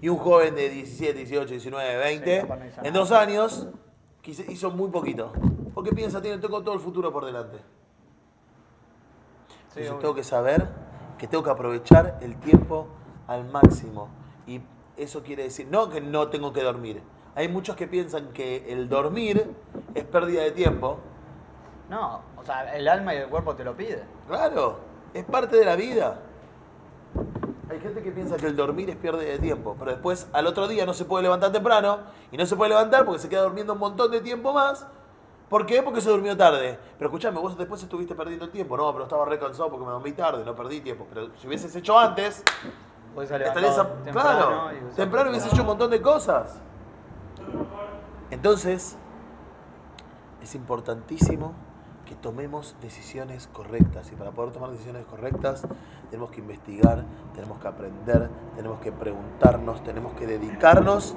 Y 0.00 0.08
un 0.08 0.18
joven 0.18 0.54
de 0.54 0.68
17, 0.68 1.14
18, 1.14 1.50
19, 1.50 1.96
20, 1.96 2.40
capaz 2.42 2.56
no 2.56 2.84
en 2.84 2.92
dos 2.94 3.10
años 3.10 3.66
quiso- 4.22 4.44
hizo 4.48 4.70
muy 4.70 4.88
poquito. 4.90 5.32
Porque 5.74 5.92
piensa, 5.92 6.20
tiene 6.20 6.38
todo 6.38 6.62
todo 6.62 6.74
el 6.74 6.80
futuro 6.80 7.12
por 7.12 7.24
delante. 7.24 7.58
Sí, 9.48 9.80
Entonces 9.80 9.90
obvio. 9.90 10.00
tengo 10.00 10.14
que 10.14 10.24
saber 10.24 10.66
que 11.18 11.26
tengo 11.26 11.44
que 11.44 11.50
aprovechar 11.50 12.18
el 12.20 12.36
tiempo 12.36 12.86
al 13.26 13.44
máximo. 13.48 14.08
Y 14.46 14.60
eso 14.96 15.22
quiere 15.22 15.44
decir, 15.44 15.68
no 15.70 15.90
que 15.90 16.00
no 16.00 16.28
tengo 16.28 16.52
que 16.52 16.62
dormir. 16.62 17.02
Hay 17.34 17.48
muchos 17.48 17.76
que 17.76 17.86
piensan 17.86 18.32
que 18.32 18.64
el 18.72 18.88
dormir 18.88 19.46
es 19.94 20.04
pérdida 20.04 20.42
de 20.42 20.50
tiempo. 20.50 20.98
No, 21.88 22.20
o 22.36 22.44
sea, 22.44 22.74
el 22.76 22.88
alma 22.88 23.14
y 23.14 23.18
el 23.18 23.28
cuerpo 23.28 23.54
te 23.54 23.64
lo 23.64 23.76
pide. 23.76 24.02
Claro, 24.26 24.78
es 25.14 25.24
parte 25.24 25.56
de 25.56 25.64
la 25.64 25.76
vida. 25.76 26.18
Hay 27.68 27.80
gente 27.80 28.02
que 28.02 28.12
piensa 28.12 28.40
que 28.40 28.46
el 28.46 28.56
dormir 28.56 28.88
es 28.88 28.96
pérdida 28.96 29.30
de 29.30 29.38
tiempo, 29.38 29.76
pero 29.78 29.90
después 29.90 30.30
al 30.32 30.46
otro 30.46 30.68
día 30.68 30.86
no 30.86 30.94
se 30.94 31.04
puede 31.04 31.22
levantar 31.24 31.52
temprano 31.52 32.06
y 32.30 32.36
no 32.38 32.46
se 32.46 32.56
puede 32.56 32.70
levantar 32.70 33.04
porque 33.04 33.20
se 33.20 33.28
queda 33.28 33.42
durmiendo 33.42 33.74
un 33.74 33.78
montón 33.78 34.10
de 34.10 34.20
tiempo 34.22 34.52
más. 34.54 34.86
¿Por 35.48 35.66
qué? 35.66 35.82
Porque 35.82 36.00
se 36.00 36.10
durmió 36.10 36.36
tarde. 36.36 36.78
Pero 36.96 37.08
escúchame, 37.10 37.38
vos 37.40 37.56
después 37.58 37.82
estuviste 37.82 38.14
perdiendo 38.14 38.46
el 38.46 38.50
tiempo. 38.50 38.76
No, 38.76 38.90
pero 38.92 39.04
estaba 39.04 39.24
re 39.26 39.38
cansado 39.38 39.70
porque 39.70 39.84
me 39.84 39.92
dormí 39.92 40.12
tarde, 40.12 40.44
no 40.44 40.54
perdí 40.54 40.80
tiempo. 40.80 41.06
Pero 41.08 41.36
si 41.36 41.46
hubieses 41.46 41.74
hecho 41.76 41.98
antes, 41.98 42.46
estarías 43.42 43.78
a- 43.78 44.02
temprano 44.02 44.64
claro, 44.72 44.72
y 44.92 44.94
temprano 44.94 45.30
hubieses 45.30 45.52
hecho 45.52 45.62
un 45.62 45.68
montón 45.68 45.90
de 45.90 46.02
cosas. 46.02 46.62
Entonces, 48.30 48.98
es 50.40 50.54
importantísimo 50.54 51.67
que 52.08 52.14
tomemos 52.14 52.74
decisiones 52.80 53.48
correctas. 53.52 54.10
Y 54.10 54.16
para 54.16 54.30
poder 54.30 54.52
tomar 54.52 54.70
decisiones 54.70 55.04
correctas, 55.04 55.62
tenemos 56.10 56.30
que 56.30 56.40
investigar, 56.40 57.04
tenemos 57.34 57.60
que 57.60 57.68
aprender, 57.68 58.30
tenemos 58.56 58.80
que 58.80 58.90
preguntarnos, 58.90 59.84
tenemos 59.84 60.14
que 60.14 60.26
dedicarnos 60.26 61.14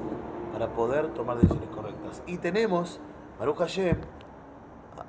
para 0.51 0.67
poder 0.73 1.08
tomar 1.13 1.38
decisiones 1.38 1.69
correctas. 1.69 2.21
Y 2.27 2.38
tenemos, 2.38 2.99
Baruch 3.39 3.58
Hashem, 3.58 3.97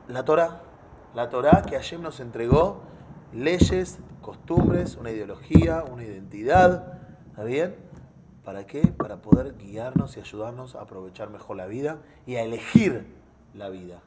la 0.06 0.24
Torah. 0.24 0.62
La 1.14 1.28
Torah 1.28 1.62
que 1.62 1.76
Hashem 1.76 2.00
nos 2.00 2.20
entregó 2.20 2.80
leyes, 3.32 3.98
costumbres, 4.22 4.96
una 4.96 5.10
ideología, 5.10 5.82
una 5.82 6.04
identidad. 6.04 7.00
¿Está 7.30 7.42
bien? 7.42 7.74
¿Para 8.44 8.66
qué? 8.66 8.86
Para 8.86 9.20
poder 9.20 9.56
guiarnos 9.58 10.16
y 10.16 10.20
ayudarnos 10.20 10.76
a 10.76 10.82
aprovechar 10.82 11.28
mejor 11.28 11.56
la 11.56 11.66
vida 11.66 11.98
y 12.24 12.36
a 12.36 12.42
elegir 12.42 13.04
la 13.52 13.68
vida. 13.68 14.00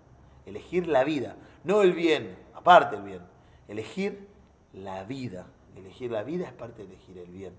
Elegir 0.45 0.87
la 0.87 1.03
vida, 1.03 1.35
no 1.63 1.81
el 1.81 1.93
bien, 1.93 2.37
aparte 2.53 2.95
el 2.95 3.01
bien. 3.01 3.21
Elegir 3.67 4.27
la 4.73 5.03
vida. 5.03 5.47
Elegir 5.75 6.11
la 6.11 6.23
vida 6.23 6.45
es 6.45 6.53
parte 6.53 6.85
de 6.85 6.93
elegir 6.93 7.17
el 7.17 7.31
bien. 7.31 7.53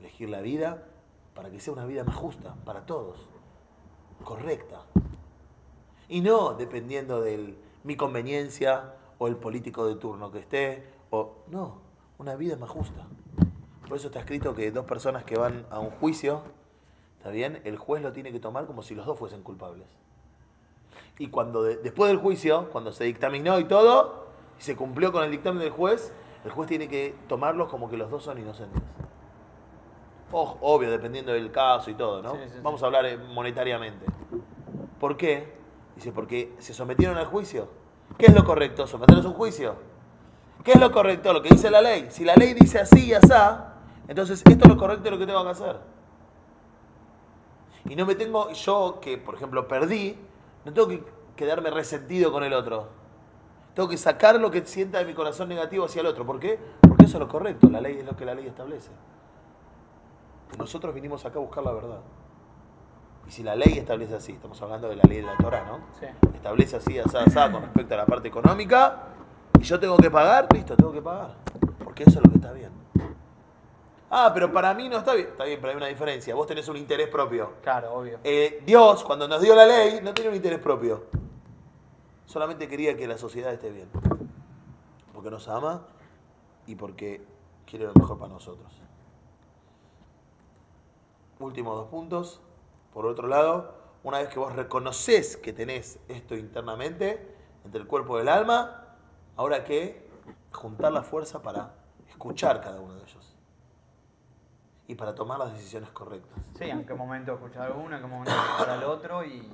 Elegir 0.00 0.28
la 0.28 0.40
vida 0.40 0.84
para 1.34 1.50
que 1.50 1.60
sea 1.60 1.72
una 1.72 1.86
vida 1.86 2.04
más 2.04 2.16
justa 2.16 2.54
para 2.64 2.84
todos, 2.86 3.16
correcta. 4.24 4.82
Y 6.08 6.20
no 6.20 6.54
dependiendo 6.54 7.20
de 7.20 7.54
mi 7.84 7.96
conveniencia 7.96 8.94
o 9.18 9.28
el 9.28 9.36
político 9.36 9.86
de 9.86 9.94
turno 9.96 10.30
que 10.30 10.40
esté. 10.40 10.84
O, 11.10 11.36
no, 11.48 11.78
una 12.18 12.36
vida 12.36 12.56
más 12.56 12.70
justa. 12.70 13.06
Por 13.88 13.96
eso 13.96 14.08
está 14.08 14.20
escrito 14.20 14.54
que 14.54 14.70
dos 14.70 14.84
personas 14.84 15.24
que 15.24 15.36
van 15.38 15.66
a 15.70 15.80
un 15.80 15.90
juicio, 15.90 16.42
¿está 17.18 17.30
bien? 17.30 17.60
El 17.64 17.76
juez 17.76 18.02
lo 18.02 18.12
tiene 18.12 18.32
que 18.32 18.40
tomar 18.40 18.66
como 18.66 18.82
si 18.82 18.94
los 18.94 19.06
dos 19.06 19.18
fuesen 19.18 19.42
culpables. 19.42 19.86
Y 21.20 21.28
cuando 21.28 21.62
de- 21.62 21.76
después 21.76 22.08
del 22.10 22.18
juicio, 22.18 22.70
cuando 22.72 22.92
se 22.92 23.04
dictaminó 23.04 23.58
y 23.60 23.64
todo, 23.64 24.24
y 24.58 24.62
se 24.62 24.74
cumplió 24.74 25.12
con 25.12 25.22
el 25.22 25.30
dictamen 25.30 25.60
del 25.60 25.70
juez, 25.70 26.12
el 26.46 26.50
juez 26.50 26.66
tiene 26.66 26.88
que 26.88 27.14
tomarlos 27.28 27.68
como 27.68 27.90
que 27.90 27.98
los 27.98 28.10
dos 28.10 28.22
son 28.24 28.38
inocentes. 28.38 28.82
Ojo, 30.32 30.56
obvio, 30.62 30.90
dependiendo 30.90 31.32
del 31.32 31.52
caso 31.52 31.90
y 31.90 31.94
todo, 31.94 32.22
¿no? 32.22 32.32
Sí, 32.32 32.38
sí, 32.44 32.50
sí. 32.54 32.58
Vamos 32.62 32.82
a 32.82 32.86
hablar 32.86 33.04
eh, 33.04 33.18
monetariamente. 33.18 34.06
¿Por 34.98 35.18
qué? 35.18 35.52
Dice, 35.94 36.10
porque 36.10 36.54
se 36.58 36.72
sometieron 36.72 37.18
al 37.18 37.26
juicio. 37.26 37.68
¿Qué 38.16 38.26
es 38.26 38.34
lo 38.34 38.42
correcto? 38.44 38.86
Someterlos 38.86 39.26
a 39.26 39.28
un 39.28 39.34
juicio. 39.34 39.74
¿Qué 40.64 40.72
es 40.72 40.80
lo 40.80 40.90
correcto? 40.90 41.34
Lo 41.34 41.42
que 41.42 41.50
dice 41.50 41.70
la 41.70 41.82
ley. 41.82 42.06
Si 42.08 42.24
la 42.24 42.34
ley 42.34 42.54
dice 42.54 42.78
así 42.78 43.08
y 43.08 43.12
asá, 43.12 43.74
entonces 44.08 44.42
esto 44.48 44.64
es 44.64 44.68
lo 44.70 44.78
correcto 44.78 45.08
y 45.08 45.10
lo 45.10 45.18
que 45.18 45.26
tengo 45.26 45.44
que 45.44 45.50
hacer. 45.50 45.76
Y 47.90 47.96
no 47.96 48.06
me 48.06 48.14
tengo, 48.14 48.50
yo 48.52 49.00
que 49.02 49.18
por 49.18 49.34
ejemplo 49.34 49.68
perdí, 49.68 50.16
no 50.64 50.72
tengo 50.72 50.88
que 50.88 51.04
quedarme 51.36 51.70
resentido 51.70 52.32
con 52.32 52.44
el 52.44 52.52
otro. 52.52 52.88
Tengo 53.74 53.88
que 53.88 53.96
sacar 53.96 54.38
lo 54.40 54.50
que 54.50 54.66
sienta 54.66 54.98
de 54.98 55.04
mi 55.04 55.14
corazón 55.14 55.48
negativo 55.48 55.84
hacia 55.84 56.00
el 56.00 56.06
otro. 56.06 56.26
¿Por 56.26 56.40
qué? 56.40 56.58
Porque 56.80 57.04
eso 57.04 57.16
es 57.16 57.20
lo 57.20 57.28
correcto. 57.28 57.68
La 57.70 57.80
ley 57.80 57.98
es 57.98 58.04
lo 58.04 58.16
que 58.16 58.24
la 58.24 58.34
ley 58.34 58.46
establece. 58.46 58.90
Nosotros 60.58 60.94
vinimos 60.94 61.24
acá 61.24 61.38
a 61.38 61.42
buscar 61.42 61.64
la 61.64 61.72
verdad. 61.72 62.00
Y 63.26 63.30
si 63.30 63.42
la 63.42 63.54
ley 63.54 63.78
establece 63.78 64.16
así, 64.16 64.32
estamos 64.32 64.60
hablando 64.60 64.88
de 64.88 64.96
la 64.96 65.04
ley 65.04 65.18
de 65.18 65.26
la 65.26 65.36
Torah, 65.36 65.64
¿no? 65.64 65.78
Sí. 66.00 66.06
establece 66.34 66.76
así, 66.76 66.98
asá, 66.98 67.22
asá, 67.22 67.52
con 67.52 67.62
respecto 67.62 67.94
a 67.94 67.98
la 67.98 68.06
parte 68.06 68.28
económica, 68.28 69.04
y 69.58 69.62
yo 69.62 69.78
tengo 69.78 69.96
que 69.98 70.10
pagar, 70.10 70.48
listo, 70.52 70.76
tengo 70.76 70.92
que 70.92 71.02
pagar. 71.02 71.34
Porque 71.84 72.02
eso 72.04 72.18
es 72.18 72.24
lo 72.24 72.30
que 72.32 72.38
está 72.38 72.52
bien. 72.52 72.79
Ah, 74.12 74.32
pero 74.34 74.52
para 74.52 74.74
mí 74.74 74.88
no 74.88 74.98
está 74.98 75.14
bien. 75.14 75.28
Está 75.28 75.44
bien, 75.44 75.60
pero 75.60 75.70
hay 75.70 75.76
una 75.76 75.86
diferencia. 75.86 76.34
Vos 76.34 76.46
tenés 76.46 76.66
un 76.68 76.76
interés 76.76 77.08
propio. 77.08 77.52
Claro, 77.62 77.94
obvio. 77.94 78.18
Eh, 78.24 78.60
Dios, 78.66 79.04
cuando 79.04 79.28
nos 79.28 79.40
dio 79.40 79.54
la 79.54 79.64
ley, 79.64 80.00
no 80.02 80.12
tenía 80.12 80.30
un 80.30 80.36
interés 80.36 80.58
propio. 80.58 81.04
Solamente 82.26 82.68
quería 82.68 82.96
que 82.96 83.06
la 83.06 83.16
sociedad 83.16 83.52
esté 83.52 83.70
bien. 83.70 83.88
Porque 85.14 85.30
nos 85.30 85.46
ama 85.48 85.86
y 86.66 86.74
porque 86.74 87.24
quiere 87.66 87.86
lo 87.86 87.94
mejor 87.94 88.18
para 88.18 88.32
nosotros. 88.32 88.68
Últimos 91.38 91.76
dos 91.76 91.88
puntos. 91.88 92.40
Por 92.92 93.06
otro 93.06 93.28
lado, 93.28 93.74
una 94.02 94.18
vez 94.18 94.28
que 94.28 94.40
vos 94.40 94.52
reconoces 94.54 95.36
que 95.36 95.52
tenés 95.52 96.00
esto 96.08 96.34
internamente, 96.34 97.34
entre 97.64 97.80
el 97.80 97.86
cuerpo 97.86 98.18
y 98.18 98.22
el 98.22 98.28
alma, 98.28 98.84
ahora 99.36 99.64
que 99.64 100.08
juntar 100.50 100.92
la 100.92 101.02
fuerza 101.02 101.40
para 101.42 101.74
escuchar 102.08 102.60
cada 102.60 102.80
uno 102.80 102.94
de 102.94 103.02
ellos. 103.02 103.29
Y 104.90 104.96
para 104.96 105.14
tomar 105.14 105.38
las 105.38 105.52
decisiones 105.52 105.88
correctas. 105.90 106.36
Sí, 106.58 106.64
en 106.64 106.84
qué 106.84 106.94
momento 106.94 107.32
escuchar 107.34 107.70
uno, 107.76 107.94
en 107.94 108.02
qué 108.02 108.08
momento 108.08 108.32
escuchar 108.32 108.70
al 108.70 108.82
otro 108.82 109.24
y, 109.24 109.48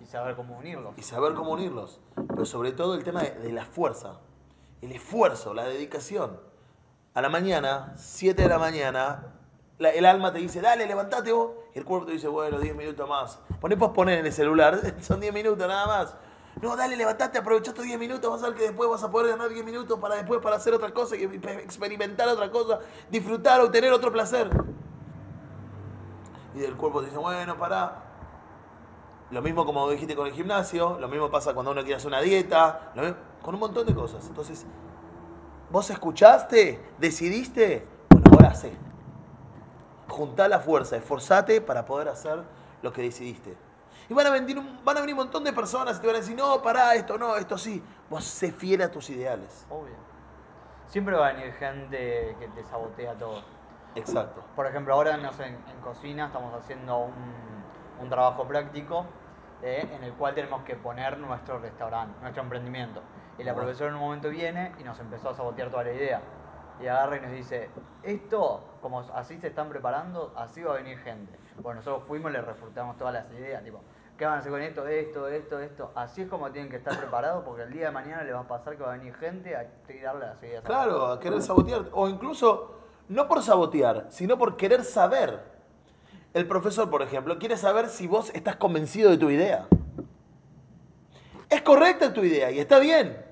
y 0.00 0.06
saber 0.06 0.34
cómo 0.34 0.56
unirlos. 0.56 0.94
y 0.96 1.02
saber 1.02 1.34
cómo 1.34 1.52
unirlos. 1.52 2.00
Pero 2.26 2.46
sobre 2.46 2.72
todo 2.72 2.94
el 2.94 3.04
tema 3.04 3.20
de, 3.22 3.32
de 3.32 3.52
la 3.52 3.66
fuerza, 3.66 4.14
el 4.80 4.92
esfuerzo, 4.92 5.52
la 5.52 5.64
dedicación. 5.64 6.40
A 7.12 7.20
la 7.20 7.28
mañana, 7.28 7.92
7 7.96 8.40
de 8.44 8.48
la 8.48 8.58
mañana, 8.58 9.26
la- 9.78 9.90
el 9.90 10.06
alma 10.06 10.32
te 10.32 10.38
dice, 10.38 10.62
dale, 10.62 10.86
levantate 10.86 11.32
vos. 11.32 11.50
Y 11.74 11.78
el 11.80 11.84
cuerpo 11.84 12.06
te 12.06 12.12
dice, 12.12 12.28
bueno, 12.28 12.58
10 12.58 12.74
minutos 12.74 13.06
más. 13.06 13.40
Poné 13.60 13.76
posponer 13.76 14.20
en 14.20 14.24
el 14.26 14.32
celular, 14.32 14.80
son 15.02 15.20
10 15.20 15.34
minutos 15.34 15.68
nada 15.68 15.86
más. 15.86 16.16
No, 16.60 16.76
dale, 16.76 16.96
levantate, 16.96 17.38
aprovecha 17.38 17.70
estos 17.70 17.84
10 17.84 17.98
minutos, 17.98 18.30
vas 18.30 18.42
a 18.42 18.48
ver 18.48 18.56
que 18.56 18.64
después 18.64 18.90
vas 18.90 19.02
a 19.04 19.10
poder 19.10 19.30
ganar 19.30 19.48
10 19.48 19.64
minutos 19.64 19.98
para 20.00 20.16
después 20.16 20.40
para 20.40 20.56
hacer 20.56 20.74
otra 20.74 20.92
cosa 20.92 21.14
experimentar 21.14 22.28
otra 22.28 22.50
cosa, 22.50 22.80
disfrutar 23.10 23.60
o 23.60 23.70
tener 23.70 23.92
otro 23.92 24.10
placer. 24.10 24.50
Y 26.54 26.64
el 26.64 26.74
cuerpo 26.76 27.00
te 27.00 27.06
dice, 27.06 27.18
bueno, 27.18 27.56
pará, 27.56 28.02
lo 29.30 29.40
mismo 29.42 29.64
como 29.64 29.88
dijiste 29.90 30.16
con 30.16 30.26
el 30.26 30.32
gimnasio, 30.32 30.98
lo 30.98 31.08
mismo 31.08 31.30
pasa 31.30 31.54
cuando 31.54 31.70
uno 31.70 31.82
quiere 31.82 31.96
hacer 31.96 32.08
una 32.08 32.20
dieta, 32.20 32.90
lo 32.96 33.02
mismo- 33.02 33.18
con 33.42 33.54
un 33.54 33.60
montón 33.60 33.86
de 33.86 33.94
cosas. 33.94 34.26
Entonces, 34.26 34.64
vos 35.70 35.88
escuchaste, 35.90 36.80
decidiste, 36.98 37.86
bueno, 38.10 38.30
ahora 38.32 38.48
hacé. 38.48 38.72
Juntá 40.08 40.48
la 40.48 40.58
fuerza, 40.58 40.96
esforzate 40.96 41.60
para 41.60 41.84
poder 41.84 42.08
hacer 42.08 42.42
lo 42.82 42.92
que 42.92 43.02
decidiste. 43.02 43.67
Y 44.08 44.14
van 44.14 44.26
a, 44.26 44.30
venir 44.30 44.58
un, 44.58 44.82
van 44.84 44.96
a 44.96 45.00
venir 45.00 45.14
un 45.14 45.20
montón 45.20 45.44
de 45.44 45.52
personas 45.52 45.98
y 45.98 46.00
te 46.00 46.06
van 46.06 46.16
a 46.16 46.20
decir, 46.20 46.36
no, 46.36 46.62
pará, 46.62 46.94
esto 46.94 47.18
no, 47.18 47.36
esto 47.36 47.58
sí. 47.58 47.82
Vos 48.08 48.24
sé 48.24 48.52
fiel 48.52 48.82
a 48.82 48.90
tus 48.90 49.10
ideales. 49.10 49.66
Obvio. 49.68 49.96
Siempre 50.86 51.14
va 51.14 51.28
a 51.28 51.32
venir 51.32 51.52
gente 51.54 52.34
que 52.38 52.48
te 52.48 52.64
sabotea 52.64 53.14
todo. 53.14 53.42
Exacto. 53.94 54.42
Por 54.56 54.66
ejemplo, 54.66 54.94
ahora 54.94 55.16
no 55.16 55.32
sé, 55.32 55.46
en, 55.46 55.54
en 55.54 55.80
cocina 55.82 56.26
estamos 56.26 56.54
haciendo 56.54 56.98
un, 56.98 57.58
un 58.00 58.08
trabajo 58.08 58.46
práctico 58.46 59.04
eh, 59.62 59.88
en 59.92 60.04
el 60.04 60.12
cual 60.12 60.34
tenemos 60.34 60.62
que 60.62 60.76
poner 60.76 61.18
nuestro 61.18 61.58
restaurante, 61.58 62.18
nuestro 62.20 62.42
emprendimiento. 62.42 63.02
Y 63.38 63.44
la 63.44 63.54
profesora 63.54 63.90
en 63.90 63.96
un 63.96 64.00
momento 64.00 64.30
viene 64.30 64.72
y 64.78 64.84
nos 64.84 64.98
empezó 65.00 65.30
a 65.30 65.34
sabotear 65.34 65.70
toda 65.70 65.84
la 65.84 65.92
idea. 65.92 66.20
Y 66.80 66.86
agarra 66.86 67.16
y 67.16 67.20
nos 67.20 67.32
dice, 67.32 67.70
esto, 68.02 68.78
como 68.80 69.00
así 69.00 69.38
se 69.38 69.48
están 69.48 69.68
preparando, 69.68 70.32
así 70.36 70.62
va 70.62 70.74
a 70.74 70.76
venir 70.76 70.98
gente. 70.98 71.36
Bueno, 71.62 71.80
nosotros 71.80 72.04
fuimos 72.06 72.30
y 72.30 72.34
le 72.34 72.42
refutamos 72.42 72.96
todas 72.96 73.14
las 73.14 73.30
ideas, 73.32 73.64
tipo, 73.64 73.80
¿qué 74.16 74.24
van 74.24 74.34
a 74.34 74.38
hacer 74.38 74.52
con 74.52 74.62
esto, 74.62 74.86
esto, 74.86 75.28
esto, 75.28 75.60
esto? 75.60 75.92
Así 75.94 76.22
es 76.22 76.28
como 76.28 76.50
tienen 76.50 76.70
que 76.70 76.76
estar 76.76 76.96
preparados 77.00 77.44
porque 77.44 77.62
el 77.62 77.72
día 77.72 77.86
de 77.86 77.92
mañana 77.92 78.22
les 78.22 78.34
va 78.34 78.40
a 78.40 78.48
pasar 78.48 78.76
que 78.76 78.82
va 78.82 78.94
a 78.94 78.96
venir 78.96 79.14
gente 79.14 79.56
a 79.56 79.66
tirarle 79.86 80.26
las 80.26 80.42
ideas. 80.42 80.64
Claro, 80.64 81.06
a 81.06 81.20
querer 81.20 81.42
sabotear. 81.42 81.86
O 81.92 82.08
incluso, 82.08 82.76
no 83.08 83.28
por 83.28 83.42
sabotear, 83.42 84.06
sino 84.10 84.38
por 84.38 84.56
querer 84.56 84.84
saber. 84.84 85.40
El 86.34 86.46
profesor, 86.46 86.90
por 86.90 87.02
ejemplo, 87.02 87.38
quiere 87.38 87.56
saber 87.56 87.88
si 87.88 88.06
vos 88.06 88.30
estás 88.34 88.56
convencido 88.56 89.10
de 89.10 89.18
tu 89.18 89.30
idea. 89.30 89.66
Es 91.48 91.62
correcta 91.62 92.12
tu 92.12 92.22
idea 92.22 92.50
y 92.50 92.58
está 92.58 92.78
bien. 92.78 93.24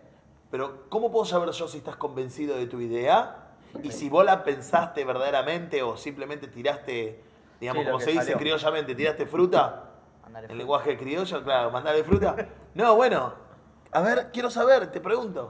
Pero, 0.50 0.88
¿cómo 0.88 1.12
puedo 1.12 1.24
saber 1.24 1.50
yo 1.50 1.68
si 1.68 1.78
estás 1.78 1.96
convencido 1.96 2.56
de 2.56 2.66
tu 2.66 2.80
idea? 2.80 3.42
Y 3.82 3.92
si 3.92 4.08
vos 4.08 4.24
la 4.24 4.42
pensaste 4.42 5.04
verdaderamente 5.04 5.82
o 5.82 5.96
simplemente 5.96 6.48
tiraste, 6.48 7.22
digamos, 7.60 7.84
Sí, 7.84 7.90
como 7.90 8.00
se 8.00 8.10
dice 8.12 8.34
criollamente, 8.34 8.94
tiraste 8.94 9.26
fruta. 9.26 9.82
Fruta. 10.26 10.54
lenguaje 10.54 10.98
criollo, 10.98 11.42
claro, 11.42 11.70
mandale 11.70 12.04
fruta. 12.04 12.36
No, 12.74 12.94
bueno, 12.96 13.32
a 13.92 14.00
ver, 14.00 14.30
quiero 14.32 14.50
saber, 14.50 14.90
te 14.90 15.00
pregunto. 15.00 15.48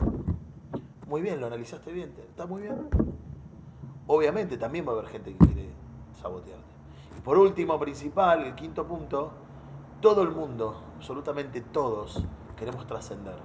Muy 1.08 1.22
bien, 1.22 1.40
lo 1.40 1.46
analizaste 1.48 1.90
bien, 1.92 2.14
está 2.28 2.46
muy 2.46 2.62
bien. 2.62 2.88
Obviamente 4.06 4.56
también 4.58 4.86
va 4.86 4.90
a 4.92 4.94
haber 4.96 5.08
gente 5.08 5.32
que 5.32 5.38
quiere 5.46 5.70
sabotearte. 6.20 6.62
Y 7.18 7.20
por 7.20 7.36
último, 7.38 7.78
principal, 7.80 8.44
el 8.44 8.54
quinto 8.54 8.86
punto, 8.86 9.32
todo 10.00 10.22
el 10.22 10.30
mundo, 10.30 10.80
absolutamente 10.96 11.60
todos, 11.60 12.22
queremos 12.56 12.86
trascender. 12.86 13.36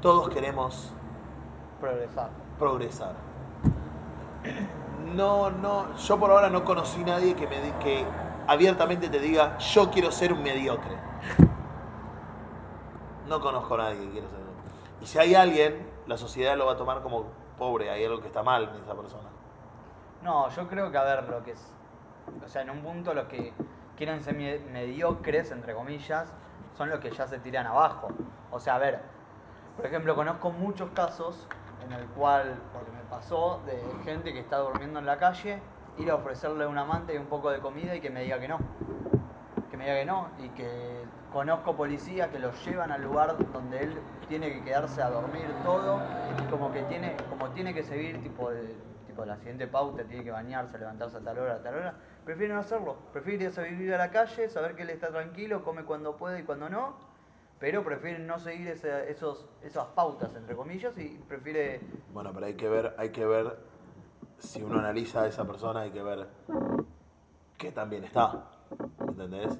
Todos 0.00 0.30
queremos 0.30 0.92
Progresar. 1.78 2.30
progresar. 2.58 3.14
No, 5.14 5.50
no, 5.50 5.94
yo 5.96 6.18
por 6.18 6.30
ahora 6.30 6.50
no 6.50 6.64
conocí 6.64 7.04
nadie 7.04 7.34
que 7.34 7.46
me 7.46 7.76
que 7.78 8.12
abiertamente 8.46 9.08
te 9.08 9.18
diga, 9.20 9.58
yo 9.58 9.90
quiero 9.90 10.10
ser 10.12 10.32
un 10.32 10.42
mediocre. 10.42 10.98
No 13.26 13.40
conozco 13.40 13.74
a 13.74 13.78
nadie 13.78 14.06
que 14.06 14.10
quiera 14.12 14.28
ser. 14.28 14.40
Y 15.00 15.06
si 15.06 15.18
hay 15.18 15.34
alguien, 15.34 15.88
la 16.06 16.16
sociedad 16.16 16.56
lo 16.56 16.66
va 16.66 16.72
a 16.72 16.76
tomar 16.76 17.02
como 17.02 17.24
pobre, 17.58 17.90
hay 17.90 18.04
algo 18.04 18.20
que 18.20 18.28
está 18.28 18.42
mal 18.42 18.70
en 18.74 18.82
esa 18.82 18.94
persona. 18.94 19.28
No, 20.22 20.48
yo 20.50 20.68
creo 20.68 20.90
que, 20.90 20.98
a 20.98 21.04
ver, 21.04 21.28
lo 21.28 21.42
que 21.42 21.52
es. 21.52 21.72
O 22.44 22.48
sea, 22.48 22.62
en 22.62 22.70
un 22.70 22.80
punto 22.80 23.14
los 23.14 23.26
que 23.26 23.52
quieren 23.96 24.22
ser 24.22 24.34
me- 24.34 24.58
mediocres, 24.58 25.50
entre 25.50 25.74
comillas, 25.74 26.28
son 26.76 26.90
los 26.90 27.00
que 27.00 27.10
ya 27.10 27.26
se 27.26 27.38
tiran 27.38 27.66
abajo. 27.66 28.08
O 28.50 28.60
sea, 28.60 28.76
a 28.76 28.78
ver, 28.78 29.00
por 29.76 29.86
ejemplo, 29.86 30.14
conozco 30.14 30.50
muchos 30.50 30.90
casos 30.90 31.46
en 31.84 31.92
el 31.92 32.04
cual, 32.08 32.56
pasó, 33.10 33.60
de 33.66 33.82
gente 34.04 34.32
que 34.32 34.38
está 34.38 34.58
durmiendo 34.58 35.00
en 35.00 35.06
la 35.06 35.18
calle, 35.18 35.60
ir 35.98 36.10
a 36.10 36.14
ofrecerle 36.14 36.66
un 36.66 36.78
amante 36.78 37.14
y 37.14 37.18
un 37.18 37.26
poco 37.26 37.50
de 37.50 37.58
comida 37.58 37.94
y 37.96 38.00
que 38.00 38.08
me 38.08 38.22
diga 38.22 38.38
que 38.38 38.48
no. 38.48 38.58
Que 39.70 39.76
me 39.76 39.84
diga 39.84 39.96
que 39.96 40.04
no. 40.06 40.28
Y 40.38 40.48
que 40.50 41.04
conozco 41.32 41.76
policías 41.76 42.28
que 42.28 42.38
los 42.38 42.64
llevan 42.64 42.92
al 42.92 43.02
lugar 43.02 43.36
donde 43.52 43.82
él 43.82 44.00
tiene 44.28 44.52
que 44.52 44.62
quedarse 44.62 45.02
a 45.02 45.10
dormir 45.10 45.50
todo. 45.64 46.00
Y 46.46 46.50
como 46.50 46.72
que 46.72 46.82
tiene, 46.84 47.16
como 47.28 47.50
tiene 47.50 47.74
que 47.74 47.82
seguir 47.82 48.22
tipo, 48.22 48.50
el- 48.50 48.76
tipo 49.06 49.24
la 49.24 49.36
siguiente 49.38 49.66
pauta, 49.66 50.04
tiene 50.04 50.22
que 50.24 50.30
bañarse, 50.30 50.78
levantarse 50.78 51.16
a 51.16 51.20
tal 51.20 51.38
hora, 51.38 51.54
a 51.56 51.62
tal 51.62 51.74
hora. 51.74 51.94
Prefiere 52.24 52.54
no 52.54 52.60
hacerlo. 52.60 52.96
Prefiere 53.12 53.44
irse 53.44 53.60
a 53.60 53.64
vivir 53.64 53.92
a 53.92 53.98
la 53.98 54.10
calle, 54.10 54.48
saber 54.48 54.76
que 54.76 54.82
él 54.82 54.90
está 54.90 55.08
tranquilo, 55.08 55.64
come 55.64 55.84
cuando 55.84 56.16
puede 56.16 56.40
y 56.40 56.42
cuando 56.44 56.68
no. 56.70 57.09
Pero 57.60 57.84
prefiere 57.84 58.18
no 58.18 58.38
seguir 58.38 58.68
ese- 58.68 59.10
esos, 59.10 59.46
esas 59.62 59.86
pautas, 59.88 60.34
entre 60.34 60.56
comillas, 60.56 60.96
y 60.98 61.08
prefiere 61.28 61.80
Bueno, 62.12 62.32
pero 62.32 62.46
hay 62.46 62.54
que 62.54 62.68
ver, 62.68 62.94
hay 62.98 63.10
que 63.10 63.24
ver, 63.24 63.58
si 64.38 64.62
uno 64.62 64.78
analiza 64.78 65.22
a 65.22 65.26
esa 65.28 65.46
persona, 65.46 65.80
hay 65.82 65.90
que 65.90 66.02
ver 66.02 66.26
que 67.58 67.70
también 67.70 68.04
está. 68.04 68.46
¿Entendés? 69.06 69.58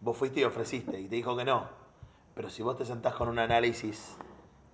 Vos 0.00 0.16
fuiste 0.16 0.40
y 0.40 0.44
ofreciste 0.44 1.00
y 1.00 1.08
te 1.08 1.16
dijo 1.16 1.36
que 1.36 1.44
no. 1.44 1.68
Pero 2.34 2.48
si 2.50 2.62
vos 2.62 2.76
te 2.76 2.84
sentás 2.84 3.14
con 3.14 3.28
un 3.28 3.38
análisis 3.40 4.16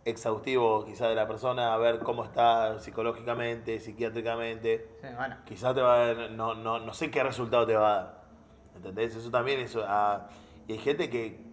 exhaustivo 0.05 0.85
quizá 0.85 1.09
de 1.09 1.15
la 1.15 1.27
persona, 1.27 1.73
a 1.73 1.79
ver 1.79 2.01
cómo 2.01 2.25
está 2.25 2.79
psicológicamente, 2.79 3.81
psiquiátricamente, 3.81 4.87
Sí, 5.01 5.07
bueno. 5.17 5.37
quizás 5.47 5.75
te 5.75 5.81
va 5.81 5.95
a 5.95 6.15
dar, 6.15 6.31
no, 6.33 6.55
no, 6.55 6.79
no 6.79 6.93
sé 6.93 7.11
qué 7.11 7.23
resultado 7.23 7.67
te 7.67 7.75
va 7.77 7.91
a 7.93 7.97
dar. 8.03 8.21
¿Entendés? 8.77 9.15
Eso 9.17 9.31
también 9.31 9.61
es... 9.61 9.77
ah, 9.81 10.29
y 10.69 10.73
hay 10.73 10.79
gente 10.79 11.09
que, 11.11 11.50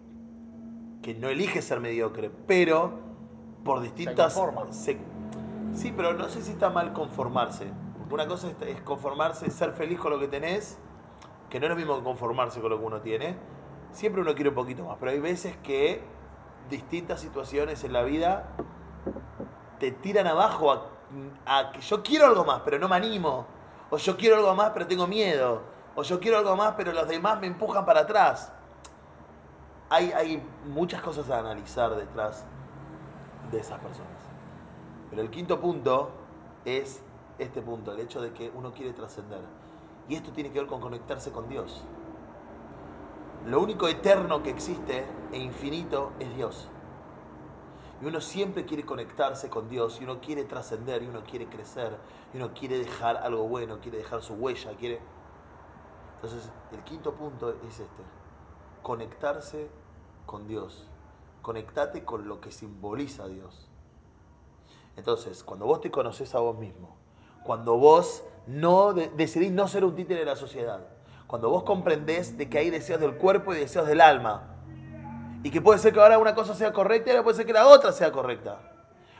que 1.08 1.14
no 1.14 1.30
elige 1.30 1.62
ser 1.62 1.80
mediocre, 1.80 2.30
pero 2.46 2.92
por 3.64 3.80
distintas... 3.80 4.34
conforma. 4.34 4.70
se- 4.72 4.98
sí, 5.72 5.90
pero 5.96 6.12
no 6.12 6.28
sé 6.28 6.42
si 6.42 6.50
está 6.50 6.68
mal 6.68 6.92
conformarse. 6.92 7.66
Porque 7.96 8.14
una 8.14 8.26
cosa 8.26 8.48
es, 8.48 8.54
es 8.68 8.82
conformarse, 8.82 9.50
ser 9.50 9.72
feliz 9.72 9.98
con 9.98 10.12
lo 10.12 10.18
que 10.18 10.28
tenés, 10.28 10.76
que 11.48 11.60
no 11.60 11.64
es 11.66 11.70
lo 11.70 11.76
mismo 11.76 11.96
que 11.96 12.02
conformarse 12.04 12.60
con 12.60 12.68
lo 12.68 12.78
que 12.78 12.84
uno 12.84 13.00
tiene. 13.00 13.36
Siempre 13.90 14.20
uno 14.20 14.34
quiere 14.34 14.50
un 14.50 14.54
poquito 14.54 14.84
más, 14.84 14.98
pero 15.00 15.12
hay 15.12 15.18
veces 15.20 15.56
que 15.62 16.02
distintas 16.68 17.20
situaciones 17.20 17.84
en 17.84 17.94
la 17.94 18.02
vida 18.02 18.52
te 19.78 19.92
tiran 19.92 20.26
abajo 20.26 20.72
a, 20.72 20.90
a 21.46 21.72
que 21.72 21.80
yo 21.80 22.02
quiero 22.02 22.26
algo 22.26 22.44
más, 22.44 22.62
pero 22.64 22.78
no 22.78 22.88
me 22.88 22.96
animo. 22.96 23.46
O 23.90 23.96
yo 23.96 24.16
quiero 24.16 24.36
algo 24.36 24.54
más, 24.54 24.70
pero 24.74 24.86
tengo 24.86 25.06
miedo. 25.06 25.62
O 25.94 26.02
yo 26.02 26.20
quiero 26.20 26.38
algo 26.38 26.54
más, 26.56 26.74
pero 26.76 26.92
los 26.92 27.08
demás 27.08 27.40
me 27.40 27.46
empujan 27.46 27.86
para 27.86 28.00
atrás. 28.00 28.52
Hay, 29.90 30.42
muchas 30.66 31.00
cosas 31.00 31.30
a 31.30 31.38
analizar 31.38 31.96
detrás 31.96 32.44
de 33.50 33.58
esas 33.58 33.80
personas. 33.80 34.18
Pero 35.08 35.22
el 35.22 35.30
quinto 35.30 35.60
punto 35.60 36.10
es 36.66 37.02
este 37.38 37.62
punto, 37.62 37.92
el 37.92 38.00
hecho 38.00 38.20
de 38.20 38.32
que 38.32 38.50
uno 38.54 38.72
quiere 38.72 38.92
trascender. 38.92 39.40
Y 40.06 40.14
esto 40.14 40.30
tiene 40.32 40.50
que 40.50 40.58
ver 40.58 40.68
con 40.68 40.80
conectarse 40.80 41.32
con 41.32 41.48
Dios. 41.48 41.82
Lo 43.46 43.62
único 43.62 43.88
eterno 43.88 44.42
que 44.42 44.50
existe 44.50 45.06
e 45.32 45.38
infinito 45.38 46.12
es 46.20 46.34
Dios. 46.36 46.68
Y 48.02 48.06
uno 48.06 48.20
siempre 48.20 48.66
quiere 48.66 48.84
conectarse 48.84 49.48
con 49.48 49.68
Dios, 49.70 50.00
y 50.00 50.04
uno 50.04 50.20
quiere 50.20 50.44
trascender, 50.44 51.02
y 51.02 51.06
uno 51.06 51.24
quiere 51.24 51.46
crecer, 51.46 51.96
y 52.32 52.36
uno 52.36 52.52
quiere 52.52 52.78
dejar 52.78 53.16
algo 53.16 53.48
bueno, 53.48 53.80
quiere 53.80 53.98
dejar 53.98 54.22
su 54.22 54.34
huella, 54.34 54.76
quiere... 54.76 55.00
Entonces, 56.16 56.50
el 56.72 56.80
quinto 56.84 57.14
punto 57.14 57.50
es 57.50 57.80
este, 57.80 58.02
conectarse 58.88 59.68
con 60.24 60.48
Dios. 60.48 60.88
Conectate 61.42 62.06
con 62.06 62.26
lo 62.26 62.40
que 62.40 62.50
simboliza 62.50 63.24
a 63.24 63.28
Dios. 63.28 63.68
Entonces, 64.96 65.44
cuando 65.44 65.66
vos 65.66 65.82
te 65.82 65.90
conoces 65.90 66.34
a 66.34 66.38
vos 66.38 66.56
mismo, 66.56 66.96
cuando 67.44 67.76
vos 67.76 68.24
no 68.46 68.94
de- 68.94 69.10
decidís 69.10 69.52
no 69.52 69.68
ser 69.68 69.84
un 69.84 69.94
títere 69.94 70.20
de 70.20 70.24
la 70.24 70.36
sociedad, 70.36 70.80
cuando 71.26 71.50
vos 71.50 71.64
comprendés 71.64 72.38
de 72.38 72.48
que 72.48 72.56
hay 72.56 72.70
deseos 72.70 72.98
del 72.98 73.18
cuerpo 73.18 73.52
y 73.52 73.58
deseos 73.58 73.86
del 73.86 74.00
alma, 74.00 74.56
y 75.42 75.50
que 75.50 75.60
puede 75.60 75.78
ser 75.78 75.92
que 75.92 76.00
ahora 76.00 76.16
una 76.18 76.34
cosa 76.34 76.54
sea 76.54 76.72
correcta 76.72 77.10
y 77.10 77.12
ahora 77.12 77.24
puede 77.24 77.36
ser 77.36 77.44
que 77.44 77.52
la 77.52 77.66
otra 77.66 77.92
sea 77.92 78.10
correcta. 78.10 78.58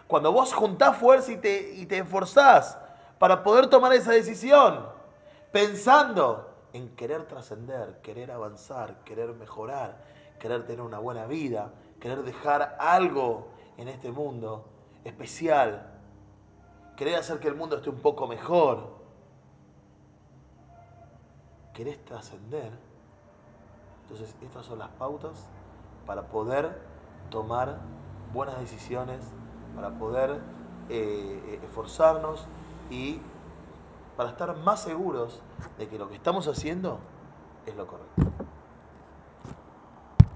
Cuando 0.07 0.33
vos 0.33 0.55
juntás 0.55 0.97
fuerza 0.97 1.31
y 1.31 1.37
te, 1.37 1.75
y 1.75 1.85
te 1.85 1.99
esforzás 1.99 2.79
para 3.19 3.43
poder 3.43 3.67
tomar 3.67 3.93
esa 3.93 4.13
decisión, 4.13 4.87
pensando 5.53 6.48
en 6.79 6.89
querer 6.97 7.27
trascender, 7.27 8.01
querer 8.03 8.31
avanzar, 8.31 9.03
querer 9.05 9.35
mejorar, 9.35 9.99
querer 10.39 10.65
tener 10.65 10.81
una 10.81 10.99
buena 10.99 11.27
vida, 11.27 11.73
querer 12.01 12.23
dejar 12.23 12.77
algo 12.79 13.49
en 13.77 13.89
este 13.89 14.13
mundo 14.13 14.65
especial, 15.05 15.91
querer 16.97 17.17
hacer 17.17 17.41
que 17.41 17.49
el 17.49 17.55
mundo 17.55 17.77
esté 17.77 17.91
un 17.91 18.01
poco 18.01 18.27
mejor, 18.27 18.97
querés 21.75 22.05
trascender, 22.05 22.73
entonces 24.03 24.35
estas 24.41 24.65
son 24.65 24.79
las 24.79 24.89
pautas 24.91 25.47
para 26.07 26.29
poder 26.29 26.81
tomar 27.31 27.79
buenas 28.33 28.59
decisiones, 28.61 29.21
para 29.75 29.91
poder 29.99 30.41
eh, 30.89 31.43
eh, 31.47 31.61
esforzarnos 31.65 32.47
y 32.91 33.21
para 34.19 34.31
estar 34.31 34.57
más 34.57 34.83
seguros 34.83 35.39
de 35.79 35.87
que 35.87 35.97
lo 35.97 36.09
que 36.09 36.17
estamos 36.17 36.49
haciendo 36.49 36.99
es 37.65 37.77
lo 37.77 37.87
correcto. 37.87 38.48